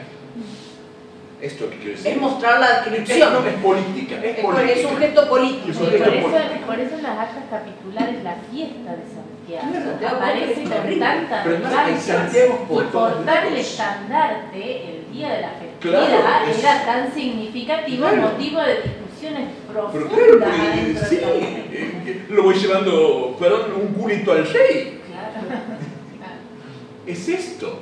¿Esto 1.41 1.69
qué 1.69 1.75
quiero 1.77 1.91
decir? 1.97 2.11
Es 2.13 2.17
mostrar 2.21 2.59
la 2.61 2.67
Es- 2.67 2.77
adscripción. 2.77 3.33
no, 3.33 3.45
es 3.45 3.53
política. 3.55 4.15
Es, 4.23 4.37
Es, 4.37 4.45
política. 4.45 4.71
es 4.79 4.85
un 4.85 4.97
gesto 4.97 5.27
político. 5.29 5.69
Es 5.71 5.75
un 5.77 5.83
por, 5.83 5.91
gesto 5.91 6.09
eso, 6.09 6.21
político. 6.29 6.65
por 6.67 6.79
eso 6.79 6.95
en 6.95 7.03
las 7.03 7.19
actas 7.19 7.43
capitulares 7.51 8.23
la 8.23 8.35
fiesta 8.49 8.91
de 8.95 9.03
Santiago 9.03 9.97
Claro, 9.99 10.15
aparece 10.17 10.63
con 10.63 10.99
tanta 10.99 11.43
Pero 11.43 11.55
además 11.67 12.01
Santiago 12.01 12.65
por 12.69 12.83
y 12.85 12.87
portar 12.87 13.45
el 13.47 13.57
estandarte 13.57 14.89
el 14.89 15.11
día 15.13 15.33
de 15.33 15.41
la 15.41 15.49
festividad 15.49 16.07
Claro, 16.07 16.51
era 16.57 16.85
tan 16.85 17.13
significativo, 17.13 18.07
Claro. 18.07 18.21
motivo 18.21 18.61
de 18.61 18.75
Pero 19.27 19.89
profundas 19.91 20.37
claro, 20.37 20.39
porque, 20.39 20.79
adentro 20.79 21.05
sí, 21.09 21.19
eh, 21.21 22.25
lo 22.29 22.43
voy 22.43 22.55
llevando, 22.55 23.35
perdón, 23.39 23.61
un 23.81 23.87
culito 23.93 24.31
al 24.31 24.45
rey. 24.47 24.99
Claro. 25.07 25.47
Es 27.07 27.27
esto. 27.29 27.79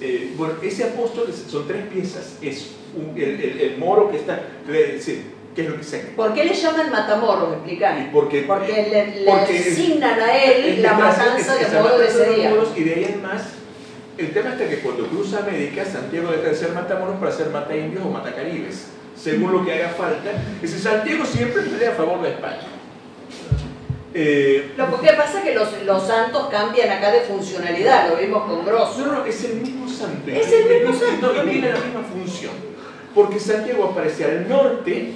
Eh, 0.00 0.34
bueno, 0.36 0.54
ese 0.62 0.84
apóstol 0.84 1.26
es- 1.30 1.50
son 1.50 1.66
tres 1.66 1.86
piezas. 1.86 2.36
Es 2.42 2.72
un- 2.94 3.16
el, 3.16 3.40
el- 3.40 3.60
el 3.60 3.78
moro 3.78 4.10
que 4.10 4.18
está. 4.18 4.40
le- 4.68 5.00
sí, 5.00 5.32
¿Qué 5.54 5.62
es 5.62 5.70
lo 5.70 5.78
que 5.78 5.84
se 5.84 5.98
¿Por 6.00 6.34
qué 6.34 6.44
le 6.44 6.52
llaman 6.52 6.90
matamoros? 6.90 7.48
Y 7.50 7.54
Explicar. 7.54 8.10
porque, 8.12 8.42
Porque 8.42 8.72
le, 8.90 9.20
le 9.20 9.24
porque 9.24 9.58
asignan 9.58 10.20
a 10.20 10.36
él 10.36 10.82
la 10.82 10.92
matanza 10.92 11.54
de 11.54 12.06
ese 12.06 12.34
día. 12.34 12.50
moros 12.50 12.72
Y 12.76 12.84
de 12.84 12.94
ahí 12.94 13.04
en 13.04 13.22
más, 13.22 13.42
el 14.18 14.32
tema 14.34 14.50
está 14.50 14.68
que 14.68 14.80
cuando 14.80 15.06
cruza 15.06 15.38
América, 15.38 15.82
Santiago 15.86 16.30
deja 16.30 16.48
de 16.50 16.54
ser 16.54 16.72
matamoros 16.72 17.16
para 17.18 17.32
ser 17.32 17.48
mata 17.48 17.74
indios 17.74 18.04
o 18.04 18.10
mata 18.10 18.34
caribes, 18.34 18.88
según 19.16 19.52
lo 19.52 19.64
que 19.64 19.72
haga 19.72 19.88
falta. 19.90 20.30
Ese 20.62 20.78
Santiago 20.78 21.24
siempre 21.24 21.62
pelea 21.62 21.90
a 21.90 21.94
favor 21.94 22.22
de 22.22 22.30
España. 22.30 22.58
Eh, 24.18 24.72
Lo 24.78 24.86
que 25.00 25.12
pasa 25.12 25.38
es 25.40 25.44
que 25.44 25.54
los, 25.54 25.68
los 25.84 26.02
santos 26.06 26.48
cambian 26.50 26.90
acá 26.90 27.10
de 27.12 27.20
funcionalidad, 27.20 28.08
lo 28.08 28.16
vimos 28.16 28.44
con 28.44 28.64
Grosso. 28.64 29.06
No, 29.06 29.12
no, 29.12 29.24
es 29.26 29.44
el 29.44 29.56
mismo 29.56 29.86
santo. 29.88 30.30
Es 30.30 30.50
el 30.52 30.68
mismo 30.82 30.94
santo, 30.98 31.32
y- 31.44 31.50
tiene 31.50 31.68
la 31.72 31.80
misma 31.80 32.02
función. 32.02 32.52
Porque 33.14 33.38
Santiago 33.38 33.84
aparece 33.92 34.24
al 34.24 34.48
norte, 34.48 35.12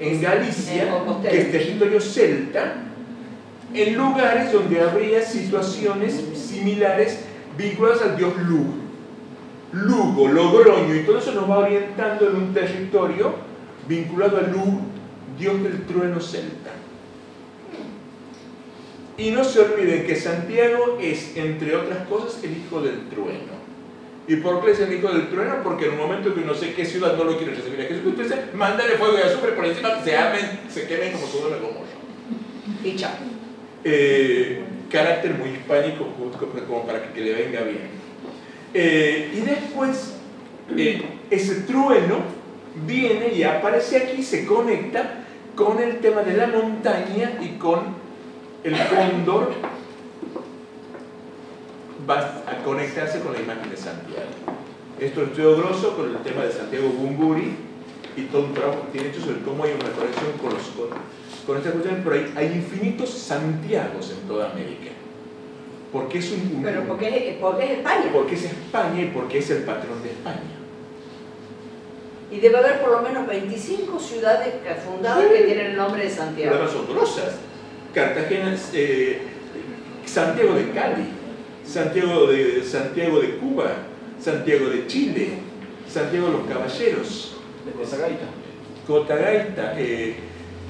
en 0.00 0.22
Galicia, 0.22 0.88
que 1.28 1.40
es 1.40 1.50
territorio 1.50 2.00
celta, 2.00 2.74
en 3.74 3.94
lugares 3.96 4.52
donde 4.52 4.80
habría 4.80 5.20
situaciones 5.22 6.20
similares 6.34 7.20
vinculadas 7.56 8.02
al 8.02 8.16
dios 8.16 8.32
Lugo. 8.46 8.74
Lugo, 9.72 10.28
Logroño, 10.28 10.94
y 10.94 11.00
todo 11.00 11.18
eso 11.18 11.32
nos 11.32 11.48
va 11.48 11.58
orientando 11.58 12.28
en 12.28 12.36
un 12.36 12.54
territorio 12.54 13.34
vinculado 13.86 14.38
a 14.38 14.42
Lugo, 14.42 14.80
dios 15.38 15.62
del 15.62 15.84
trueno 15.84 16.20
celta. 16.20 16.70
Y 19.18 19.30
no 19.32 19.42
se 19.42 19.60
olviden 19.60 20.06
que 20.06 20.14
Santiago 20.14 20.98
es, 21.00 21.36
entre 21.36 21.74
otras 21.74 22.06
cosas, 22.06 22.42
el 22.44 22.56
hijo 22.56 22.80
del 22.80 23.08
trueno. 23.08 23.58
¿Y 24.28 24.36
por 24.36 24.64
qué 24.64 24.70
es 24.70 24.80
el 24.80 24.92
hijo 24.92 25.08
del 25.08 25.28
trueno? 25.28 25.56
Porque 25.64 25.86
en 25.86 25.92
un 25.92 25.98
momento 25.98 26.34
que 26.34 26.42
no 26.42 26.54
sé 26.54 26.74
qué 26.74 26.84
ciudad 26.84 27.16
no 27.16 27.24
lo 27.24 27.36
quiere 27.36 27.54
recibir 27.54 27.80
a 27.80 27.84
Jesucristo, 27.84 28.22
dice, 28.22 28.50
mándale 28.54 28.94
fuego 28.94 29.18
y 29.18 29.22
azufre 29.22 29.52
por 29.52 29.64
encima 29.64 30.02
se 30.04 30.16
amen, 30.16 30.60
se 30.68 30.86
quemen 30.86 31.12
como 31.12 31.26
Sodoma 31.26 31.56
y 31.56 31.60
Gomorra. 31.60 31.88
Y 32.84 32.94
chao. 32.94 33.10
Eh, 33.84 34.62
carácter 34.90 35.34
muy 35.34 35.50
hispánico 35.50 36.04
justo 36.18 36.46
como 36.68 36.86
para 36.86 37.12
que 37.12 37.20
le 37.20 37.32
venga 37.32 37.62
bien. 37.62 37.97
Eh, 38.74 39.32
y 39.34 39.40
después, 39.40 40.14
eh, 40.76 41.02
ese 41.30 41.62
trueno 41.62 42.16
viene 42.86 43.32
y 43.32 43.42
aparece 43.42 43.96
aquí, 43.96 44.22
se 44.22 44.44
conecta 44.44 45.24
con 45.54 45.80
el 45.80 45.98
tema 45.98 46.22
de 46.22 46.36
la 46.36 46.46
montaña 46.46 47.38
y 47.40 47.58
con 47.58 47.80
el 48.62 48.74
cóndor 48.88 49.52
va 52.08 52.42
a 52.46 52.62
conectarse 52.64 53.20
con 53.20 53.32
la 53.32 53.40
imagen 53.40 53.70
de 53.70 53.76
Santiago. 53.76 54.28
Esto 55.00 55.22
es 55.22 55.28
estudio 55.28 55.56
grosso 55.56 55.96
con 55.96 56.10
el 56.10 56.18
tema 56.18 56.42
de 56.42 56.52
Santiago 56.52 56.88
Bumburi 56.88 57.54
y 58.16 58.22
todo 58.22 58.44
un 58.44 58.54
trabajo 58.54 58.82
que 58.86 58.98
tiene 58.98 59.08
hecho 59.08 59.20
sobre 59.20 59.40
cómo 59.42 59.64
hay 59.64 59.72
una 59.72 59.90
conexión 59.90 60.32
con, 60.40 60.54
los, 60.54 60.62
con, 61.46 61.56
esta 61.56 61.70
cuestión, 61.70 62.00
pero 62.04 62.16
hay 62.36 62.46
infinitos 62.46 63.10
Santiagos 63.10 64.10
en 64.10 64.28
toda 64.28 64.50
América. 64.50 64.90
Porque 65.92 66.18
es 66.18 66.30
un, 66.32 66.56
un- 66.56 66.62
Pero 66.62 66.84
porque 66.84 67.30
es, 67.30 67.36
porque 67.36 67.64
es 67.64 67.70
España. 67.78 68.10
porque 68.12 68.34
es 68.34 68.44
España 68.44 69.00
y 69.02 69.06
porque 69.06 69.38
es 69.38 69.50
el 69.50 69.62
patrón 69.62 70.02
de 70.02 70.10
España. 70.10 70.40
Y 72.30 72.40
debe 72.40 72.58
haber 72.58 72.80
por 72.82 72.90
lo 72.90 73.00
menos 73.00 73.26
25 73.26 73.98
ciudades 73.98 74.54
fundadas 74.84 75.24
que 75.32 75.42
tienen 75.44 75.66
el 75.68 75.76
nombre 75.76 76.02
de 76.04 76.10
Santiago. 76.10 76.54
además 76.54 76.72
son 76.72 76.86
grosas. 76.94 77.36
Cartagena, 77.94 78.54
eh, 78.74 79.22
Santiago 80.04 80.54
de 80.54 80.70
Cali, 80.72 81.04
Santiago 81.64 82.26
de, 82.26 82.62
Santiago 82.62 83.20
de 83.20 83.36
Cuba, 83.36 83.70
Santiago 84.20 84.68
de 84.68 84.86
Chile, 84.86 85.38
Santiago 85.88 86.26
de 86.26 86.32
los 86.34 86.46
Caballeros, 86.46 87.36
Cotagaita, 88.86 89.74
eh, 89.78 90.16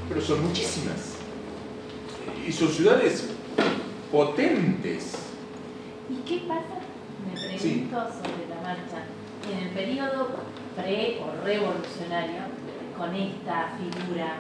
pero 0.09 0.21
son 0.21 0.45
muchísimas. 0.47 1.15
Y 2.47 2.53
son 2.53 2.69
ciudades 2.69 3.31
potentes. 4.11 5.15
¿Y 6.11 6.17
qué 6.29 6.43
pasa? 6.47 6.81
Me 7.27 7.33
pregunto 7.35 7.59
Sí. 7.59 7.89
sobre 7.91 8.49
la 8.49 8.61
marcha. 8.63 9.05
En 9.51 9.59
el 9.67 9.71
periodo 9.71 10.29
pre 10.77 11.19
o 11.21 11.45
revolucionario, 11.45 12.41
con 12.97 13.15
esta 13.15 13.73
figura. 13.79 14.35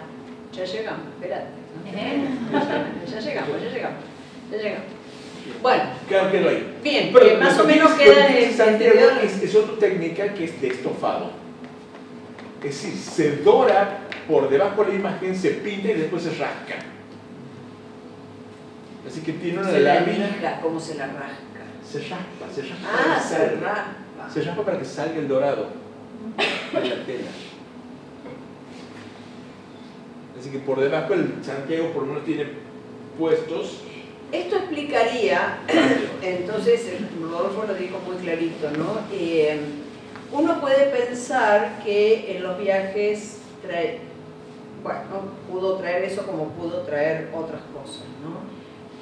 Ya 0.53 0.65
llegamos, 0.65 1.07
espérate. 1.09 1.47
¿eh? 1.95 2.25
Ya 2.53 2.61
llegamos, 3.21 3.63
ya 3.63 3.71
llegamos. 3.71 3.99
Ya 4.51 4.57
llegamos. 4.59 4.87
Bueno, 5.63 5.83
Claro 6.09 6.31
que 6.31 6.41
lo 6.41 6.49
hay. 6.51 6.79
bien, 6.83 7.11
Pero 7.13 7.27
que 7.27 7.37
más 7.39 7.59
o 7.59 7.65
menos 7.65 7.93
queda 7.93 8.27
en 8.39 8.55
Santiago 8.55 8.99
es 9.23 9.55
otra 9.55 9.79
técnica 9.79 10.35
que 10.35 10.45
es 10.45 10.61
de 10.61 10.69
estofado. 10.69 11.31
Es 12.63 12.83
decir, 12.83 12.95
se 12.97 13.37
dora 13.37 14.01
por 14.29 14.51
debajo 14.51 14.85
de 14.85 14.91
la 14.93 14.99
imagen, 14.99 15.35
se 15.37 15.51
pinta 15.51 15.89
y 15.89 15.95
después 15.95 16.23
se 16.25 16.31
rasca. 16.31 16.75
Así 19.09 19.23
que 19.23 19.33
tiene 19.33 19.59
una 19.59 19.71
Se 19.71 19.81
lámina. 19.81 20.61
¿cómo 20.63 20.79
se 20.79 20.97
la 20.97 21.07
rasca? 21.07 21.65
Se 21.91 22.01
raspa, 22.01 22.47
se 22.55 22.63
raspa. 22.63 22.89
Ah, 22.93 23.21
se 23.27 23.39
raspa. 23.57 24.31
Se 24.33 24.43
raspa 24.43 24.65
para 24.65 24.79
que 24.79 24.85
salga 24.85 25.17
el 25.17 25.29
dorado 25.29 25.69
de 26.37 26.89
la 26.89 27.07
tela. 27.07 27.31
Así 30.39 30.51
que 30.51 30.59
por 30.59 30.79
debajo 30.79 31.15
el 31.15 31.43
Santiago 31.43 31.91
por 31.93 32.03
lo 32.03 32.09
menos 32.09 32.25
tiene 32.27 32.47
puestos. 33.19 33.85
Esto 34.31 34.57
explicaría, 34.57 35.61
entonces, 36.23 36.87
Rodolfo 37.19 37.65
lo 37.67 37.75
dijo 37.75 37.99
muy 38.07 38.17
clarito, 38.17 38.71
¿no? 38.73 39.01
Eh, 39.11 39.59
uno 40.31 40.61
puede 40.61 40.91
pensar 40.95 41.83
que 41.83 42.37
en 42.37 42.43
los 42.43 42.59
viajes 42.59 43.39
trae, 43.67 44.01
bueno, 44.83 45.33
pudo 45.51 45.77
traer 45.77 46.05
eso 46.05 46.27
como 46.27 46.49
pudo 46.51 46.83
traer 46.83 47.31
otras 47.35 47.63
cosas, 47.73 48.05
¿no? 48.23 48.58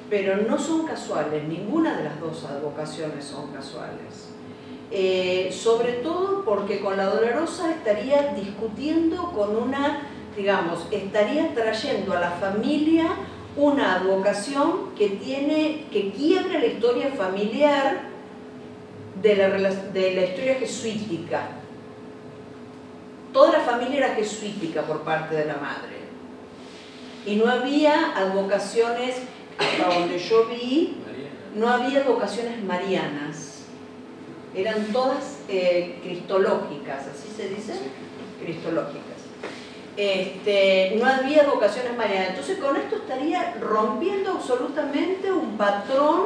Pero 0.09 0.37
no 0.37 0.57
son 0.57 0.85
casuales, 0.85 1.43
ninguna 1.43 1.97
de 1.97 2.05
las 2.05 2.19
dos 2.19 2.45
advocaciones 2.45 3.25
son 3.25 3.51
casuales. 3.51 4.29
Eh, 4.89 5.49
sobre 5.51 5.93
todo 5.93 6.45
porque 6.45 6.79
con 6.79 6.95
la 6.95 7.05
dolorosa 7.05 7.71
estaría 7.71 8.33
discutiendo 8.33 9.31
con 9.31 9.55
una, 9.57 10.03
digamos, 10.35 10.87
estaría 10.91 11.53
trayendo 11.53 12.13
a 12.13 12.21
la 12.21 12.31
familia 12.31 13.09
una 13.57 13.95
advocación 13.95 14.95
que 14.97 15.09
tiene, 15.09 15.85
que 15.91 16.11
quiebra 16.11 16.59
la 16.59 16.67
historia 16.67 17.11
familiar 17.11 18.01
de 19.21 19.35
la, 19.35 19.49
de 19.49 20.13
la 20.13 20.21
historia 20.23 20.55
jesuítica. 20.55 21.49
Toda 23.33 23.57
la 23.57 23.59
familia 23.59 23.97
era 23.97 24.15
jesuítica 24.15 24.83
por 24.83 25.01
parte 25.01 25.35
de 25.35 25.45
la 25.45 25.55
madre. 25.55 25.97
Y 27.25 27.35
no 27.35 27.49
había 27.49 28.15
advocaciones, 28.15 29.15
hasta 29.57 29.99
donde 29.99 30.19
yo 30.19 30.45
vi, 30.47 30.97
no 31.55 31.67
había 31.69 31.99
advocaciones 32.01 32.63
marianas. 32.63 33.63
Eran 34.55 34.85
todas 34.93 35.39
eh, 35.49 35.99
cristológicas, 36.03 37.05
¿así 37.07 37.29
se 37.35 37.49
dice? 37.49 37.73
Cristológicas. 38.43 39.03
Este, 39.95 40.95
no 40.99 41.05
había 41.07 41.43
vocaciones 41.43 41.95
marianas. 41.97 42.29
Entonces 42.29 42.57
con 42.59 42.75
esto 42.77 42.97
estaría 42.97 43.55
rompiendo 43.59 44.31
absolutamente 44.31 45.31
un 45.31 45.57
patrón 45.57 46.21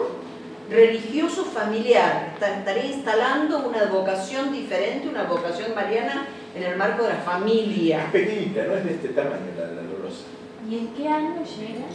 religioso 0.69 1.45
familiar. 1.45 2.35
Estaría 2.41 2.85
instalando 2.85 3.59
una 3.67 3.85
vocación 3.85 4.51
diferente, 4.53 5.07
una 5.07 5.23
vocación 5.23 5.73
mariana 5.75 6.27
en 6.55 6.63
el 6.63 6.75
marco 6.77 7.03
de 7.03 7.09
la 7.09 7.15
Es 7.19 7.23
familia. 7.23 8.09
pequeñita, 8.11 8.63
no 8.65 8.75
es 8.75 8.83
de 8.85 8.91
este 8.91 9.09
tamaño 9.09 9.51
la, 9.57 9.67
la 9.67 9.81
dolorosa. 9.83 10.23
¿Y 10.69 10.77
en 10.77 10.87
qué 10.93 11.07
año 11.07 11.35
llega? 11.43 11.85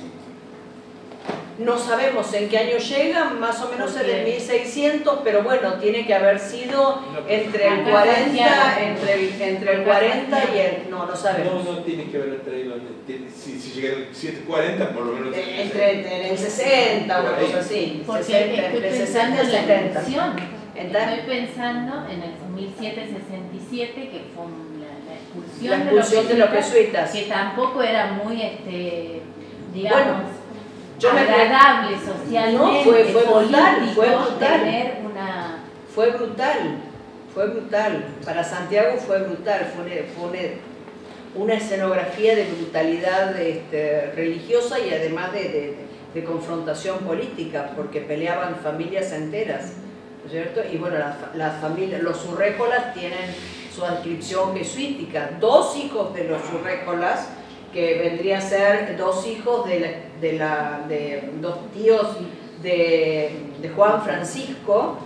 No 1.59 1.79
sabemos 1.79 2.33
en 2.35 2.51
qué 2.51 2.59
año 2.59 2.77
llega, 2.77 3.25
más 3.31 3.63
o 3.63 3.71
menos 3.71 3.97
en 3.97 4.05
el 4.11 4.21
Ok. 4.21 4.27
1600, 4.27 5.21
pero 5.25 5.43
bueno, 5.43 5.75
tiene 5.75 6.07
que 6.07 6.15
haber 6.15 6.39
sido 6.39 7.01
entre 7.27 7.67
el 7.69 7.81
Acá 7.81 7.91
40, 7.93 8.15
Santiago. 8.25 8.53
entre 8.83 9.15
el, 9.15 9.43
entre 9.43 9.73
el 9.75 9.83
40 9.85 10.39
y 10.55 10.59
el... 10.59 10.91
No, 10.91 11.07
no 11.07 11.17
sabemos. 11.17 11.65
No, 11.65 11.73
no 11.73 11.79
tiene 11.79 12.11
que 12.11 12.17
haber 12.19 12.41
traído. 12.43 12.75
tiene- 13.07 13.31
Si, 13.31 13.59
si 13.59 13.81
llega 13.81 13.95
el 13.97 14.15
740, 14.15 14.91
por 14.93 15.07
lo 15.07 15.13
menos. 15.13 15.35
Entre, 15.35 15.93
entre 15.93 16.31
el 16.31 16.37
60, 16.39 17.21
una 17.21 17.31
Por 17.31 17.39
ahí. 17.39 17.47
cosa 17.47 17.59
así. 17.61 18.03
Porque 18.07 18.23
60, 18.25 18.55
estoy 18.55 18.77
entre 18.77 18.91
60 18.93 19.07
pensando 19.07 19.37
y 19.37 19.47
en 19.47 19.53
la 19.53 19.61
70. 19.61 19.87
expulsión. 20.01 20.57
Entonces- 20.77 21.19
Estoy 21.19 21.37
pensando 21.37 22.07
en 22.11 22.23
el 22.23 22.33
1767, 22.55 23.95
que 24.11 24.21
fue 24.35 24.45
la, 24.79 24.93
la 25.09 25.15
expulsión, 25.15 25.71
La 25.71 25.77
expulsión 25.85 26.29
de 26.29 26.35
los 26.35 26.51
jesuitas. 26.51 27.11
que 27.13 27.23
tampoco 27.23 27.83
era 27.83 28.13
muy, 28.13 28.43
este, 28.43 29.23
digamos, 29.73 30.03
Bueno, 30.05 30.36
yo 30.99 31.13
me 31.13 31.21
agradable 31.21 31.97
socialmente, 31.99 32.57
No, 32.59 32.83
fue- 32.85 33.05
fue 33.05 33.23
brutal, 33.25 33.91
fue 33.95 34.07
brutal. 34.09 34.39
tener 34.39 34.99
una... 35.05 35.59
Fue 35.95 36.11
brutal, 36.11 36.79
fue 37.35 37.47
brutal. 37.49 38.05
Para 38.25 38.45
Santiago 38.45 38.97
fue 38.99 39.19
brutal, 39.23 39.73
fue 39.75 39.85
una, 39.85 39.95
fue 40.15 40.29
una- 40.31 40.61
una 41.45 41.55
escenografía 41.55 42.35
de 42.35 42.45
brutalidad 42.45 43.39
este, 43.41 44.13
religiosa 44.15 44.79
y 44.81 44.93
además 44.93 45.33
de, 45.33 45.41
de- 45.45 45.77
de 46.15 46.25
confrontación 46.25 47.01
política, 47.01 47.73
porque 47.77 48.01
peleaban 48.01 48.57
familias 48.57 49.13
enteras, 49.13 49.75
¿no 50.21 50.27
es 50.27 50.33
cierto? 50.33 50.63
Y 50.73 50.79
bueno, 50.79 50.97
las, 50.99 51.15
las 51.35 51.61
familias, 51.61 52.01
los 52.03 52.17
surrécolas 52.17 52.95
tienen 52.95 53.35
su 53.75 53.85
adscripción 53.85 54.57
jesuítica. 54.57 55.33
Dos 55.39 55.77
hijos 55.77 56.15
de 56.15 56.25
los 56.25 56.41
surrécolas, 56.43 57.29
que 57.73 57.95
vendrían 57.99 58.39
a 58.39 58.41
ser 58.49 58.97
dos 58.97 59.27
hijos 59.27 59.69
de, 59.69 59.81
la, 59.81 59.89
de, 60.21 60.33
la- 60.35 60.85
de 60.89 61.31
dos 61.41 61.71
tíos 61.73 62.17
de, 62.63 63.31
de 63.61 63.69
Juan 63.71 64.03
Francisco, 64.03 64.99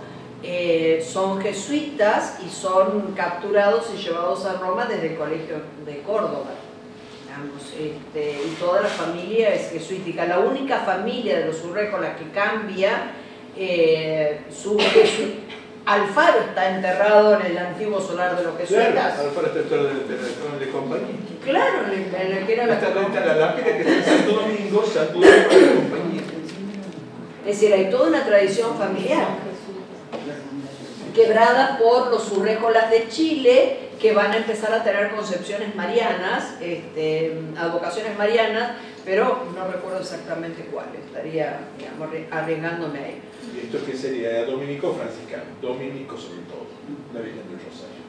eh, 0.43 1.05
son 1.07 1.39
jesuitas 1.41 2.39
y 2.45 2.49
son 2.49 3.13
capturados 3.15 3.91
y 3.95 4.01
llevados 4.01 4.45
a 4.45 4.53
Roma 4.59 4.85
desde 4.85 5.07
el 5.13 5.15
colegio 5.17 5.57
de 5.85 5.99
Córdoba. 6.01 6.51
Digamos, 7.25 7.63
este, 7.79 8.41
y 8.47 8.55
toda 8.59 8.81
la 8.81 8.87
familia 8.89 9.53
es 9.53 9.69
jesuítica. 9.71 10.25
La 10.25 10.39
única 10.39 10.79
familia 10.79 11.39
de 11.39 11.45
los 11.45 11.63
urrécolas 11.63 12.17
que 12.17 12.29
cambia, 12.31 13.11
eh, 13.55 14.41
su 14.51 14.77
Alfaro 15.93 16.39
está 16.41 16.69
enterrado 16.75 17.39
en 17.39 17.45
el 17.47 17.57
antiguo 17.57 17.99
solar 17.99 18.35
de 18.37 18.43
los 18.43 18.53
Claro, 18.55 18.67
jesuitas. 18.85 19.19
ahora 19.19 19.47
está 19.47 19.61
todo 19.69 19.83
de, 19.85 19.93
de, 19.93 20.17
de, 20.17 20.65
de 20.65 20.71
compañía. 20.71 21.07
Claro, 21.43 21.85
en 21.85 21.91
el- 21.91 22.15
en 22.31 22.37
el 22.37 22.45
que 22.45 22.53
era 22.53 22.65
la 22.67 22.73
está 22.75 22.89
la 23.25 23.35
lápida 23.35 23.65
que 23.65 23.81
está 23.81 23.93
en 23.93 24.03
Santo 24.05 24.31
Domingo, 24.41 24.85
Santo 24.85 25.13
Domingo 25.13 25.29
de 25.31 25.75
compañía. 25.75 26.21
Es 27.45 27.59
decir, 27.59 27.73
hay 27.73 27.89
toda 27.89 28.07
una 28.07 28.23
tradición 28.23 28.77
familiar 28.77 29.25
quebrada 31.15 31.77
por 31.77 32.07
los 32.09 32.23
surrécolas 32.23 32.89
de 32.89 33.07
Chile 33.09 33.89
que 33.99 34.13
van 34.13 34.31
a 34.31 34.37
empezar 34.37 34.73
a 34.73 34.83
tener 34.83 35.11
concepciones 35.11 35.75
marianas, 35.75 36.55
este, 36.61 37.37
advocaciones 37.57 38.17
marianas, 38.17 38.71
pero 39.05 39.43
no 39.55 39.67
recuerdo 39.67 39.99
exactamente 39.99 40.63
cuáles, 40.71 41.01
estaría 41.05 41.59
digamos, 41.77 42.09
arri- 42.09 42.25
arriesgándome 42.31 42.99
ahí. 42.99 43.21
Esto 43.63 43.85
que 43.85 43.95
sería 43.95 44.45
dominico 44.45 44.93
franciscano, 44.93 45.43
dominico 45.61 46.17
sobre 46.17 46.41
todo, 46.49 46.65
la 47.13 47.21
Virgen 47.21 47.47
del 47.49 47.59
Rosario. 47.59 48.01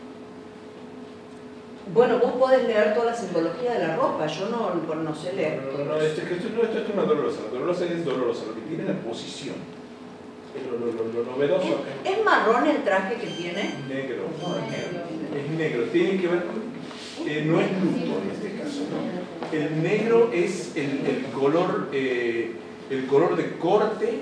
Bueno, 1.93 2.19
vos 2.21 2.33
podés 2.39 2.63
leer 2.67 2.95
toda 2.95 3.07
la 3.07 3.15
simbología 3.17 3.73
de 3.73 3.87
la 3.87 3.97
ropa, 3.97 4.27
yo 4.27 4.49
no, 4.49 4.95
no 4.95 5.15
sé 5.15 5.33
leer. 5.33 5.63
No, 5.63 5.79
no, 5.79 5.85
no, 5.85 5.97
eso. 5.97 6.23
esto, 6.23 6.35
esto, 6.35 6.49
no, 6.55 6.63
esto 6.63 6.79
es 6.79 6.89
una 6.95 7.03
dolorosa, 7.03 7.39
la 7.47 7.51
dolorosa 7.59 7.85
es 7.87 8.05
dolorosa, 8.05 8.45
lo 8.47 8.55
que 8.55 8.61
tiene 8.63 8.83
es 8.85 8.89
la 8.89 8.95
posición. 9.01 9.57
Es 10.55 10.71
lo, 10.71 10.79
lo, 10.79 10.93
lo, 10.93 11.25
lo 11.25 11.31
novedoso 11.33 11.81
¿Es, 12.05 12.13
es 12.19 12.25
marrón 12.25 12.67
el 12.67 12.85
traje 12.85 13.15
que 13.17 13.27
tiene? 13.27 13.61
es 13.63 13.87
negro. 13.89 14.25
Es 15.35 15.51
negro, 15.59 15.85
tiene 15.85 16.21
que 16.21 16.29
ver 16.29 16.45
con. 16.45 17.27
eh, 17.27 17.43
no 17.47 17.59
es 17.61 17.71
luto 17.73 18.21
en 18.23 18.31
este 18.31 18.63
caso, 18.63 18.81
¿no? 18.91 19.57
El 19.57 19.83
negro 19.83 20.31
es 20.33 20.77
el, 20.77 21.05
el 21.07 21.25
color, 21.35 21.89
eh, 21.93 22.53
el 22.91 23.07
color 23.07 23.35
de 23.37 23.57
corte 23.57 24.21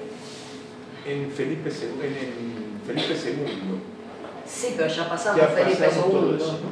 en 1.12 1.31
Felipe 1.31 1.70
II. 1.70 2.07
En, 2.07 2.81
Felipe 2.87 3.14
II. 3.14 3.81
Sí, 4.46 4.75
pero 4.77 4.88
ya 4.88 5.09
pasamos 5.09 5.40
Ya 5.40 5.46
Felipe 5.49 5.85
pasamos 5.85 6.11
todo 6.11 6.31
II. 6.31 6.37
eso, 6.37 6.53
¿no? 6.53 6.70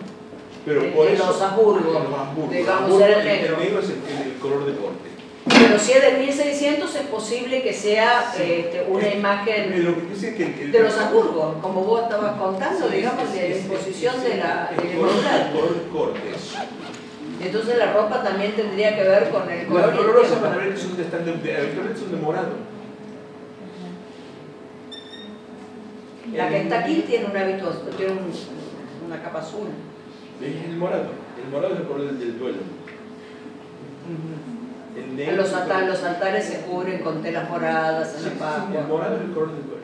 Pero 0.64 0.82
En- 0.82 0.92
por 0.92 1.06
en 1.06 1.14
eso. 1.14 1.26
los 1.26 1.40
Habsburgo, 1.42 1.98
Habsburgo. 1.98 2.52
digamos, 2.52 3.00
el 3.00 3.24
negro. 3.24 3.56
El 3.56 3.62
negro 3.64 3.80
es 3.80 3.86
el, 3.90 3.96
el- 3.96 4.32
el 4.32 4.38
color 4.38 4.66
de 4.66 4.72
corte. 4.76 5.08
Pero 5.48 5.78
si 5.78 5.92
es 5.92 6.02
de 6.02 6.18
1600 6.18 6.94
es 6.94 7.02
posible 7.06 7.62
que 7.62 7.72
sea 7.72 8.32
Sí. 8.36 8.42
este, 8.42 8.84
una 8.88 9.06
Es- 9.06 9.14
imagen 9.14 9.54
que 9.54 9.64
el, 10.44 10.60
el- 10.60 10.72
de 10.72 10.80
los 10.82 10.98
Habsburgo, 10.98 11.58
como 11.62 11.84
vos 11.84 12.02
estabas 12.02 12.36
contando, 12.38 12.88
Sí, 12.88 12.96
digamos, 12.96 13.22
sí, 13.32 13.38
de 13.38 13.48
la 13.48 13.54
sí, 13.54 13.62
de 14.28 14.36
la 14.36 14.70
el 14.76 14.84
el 14.84 16.34
eso. 16.34 16.58
Entonces 17.40 17.78
la 17.78 17.92
ropa 17.92 18.22
también 18.22 18.52
tendría 18.56 18.96
que 18.96 19.04
ver 19.04 19.30
con 19.30 19.48
el 19.48 19.66
color. 19.68 19.80
Las 19.80 19.90
el 19.90 19.96
tiempo. 20.28 20.42
van 20.42 20.52
a 20.52 20.56
ver 20.56 20.74
que 20.74 20.80
son 20.80 20.96
de, 20.96 21.04
de, 21.04 21.52
de 22.10 22.16
morado. 22.22 22.77
La 26.34 26.48
que 26.48 26.60
está 26.62 26.80
aquí 26.80 27.04
tiene 27.06 27.26
un 27.26 27.36
hábito, 27.36 27.70
tiene 27.96 28.12
un- 28.12 29.06
una 29.06 29.22
capa 29.22 29.38
azul. 29.40 29.68
Es 30.42 30.64
el 30.64 30.76
morado. 30.76 31.06
El 31.42 31.50
morado 31.50 31.74
es 31.74 31.80
el 31.80 31.86
color 31.86 32.12
del, 32.12 32.38
duelo. 32.38 32.58
El 34.96 35.16
negro 35.16 35.36
Los, 35.36 35.46
es 35.48 35.52
el 35.52 35.58
alta- 35.60 35.74
color- 35.74 35.88
los 35.88 36.04
altares 36.04 36.44
se 36.44 36.60
cubren 36.62 37.02
con 37.02 37.22
telas 37.22 37.48
moradas 37.48 38.16
en 38.16 38.22
la 38.24 38.28
el 38.80 38.86
morado 38.88 39.16
es 39.16 39.22
el 39.22 39.32
color 39.32 39.52
del 39.52 39.62
duelo. 39.66 39.77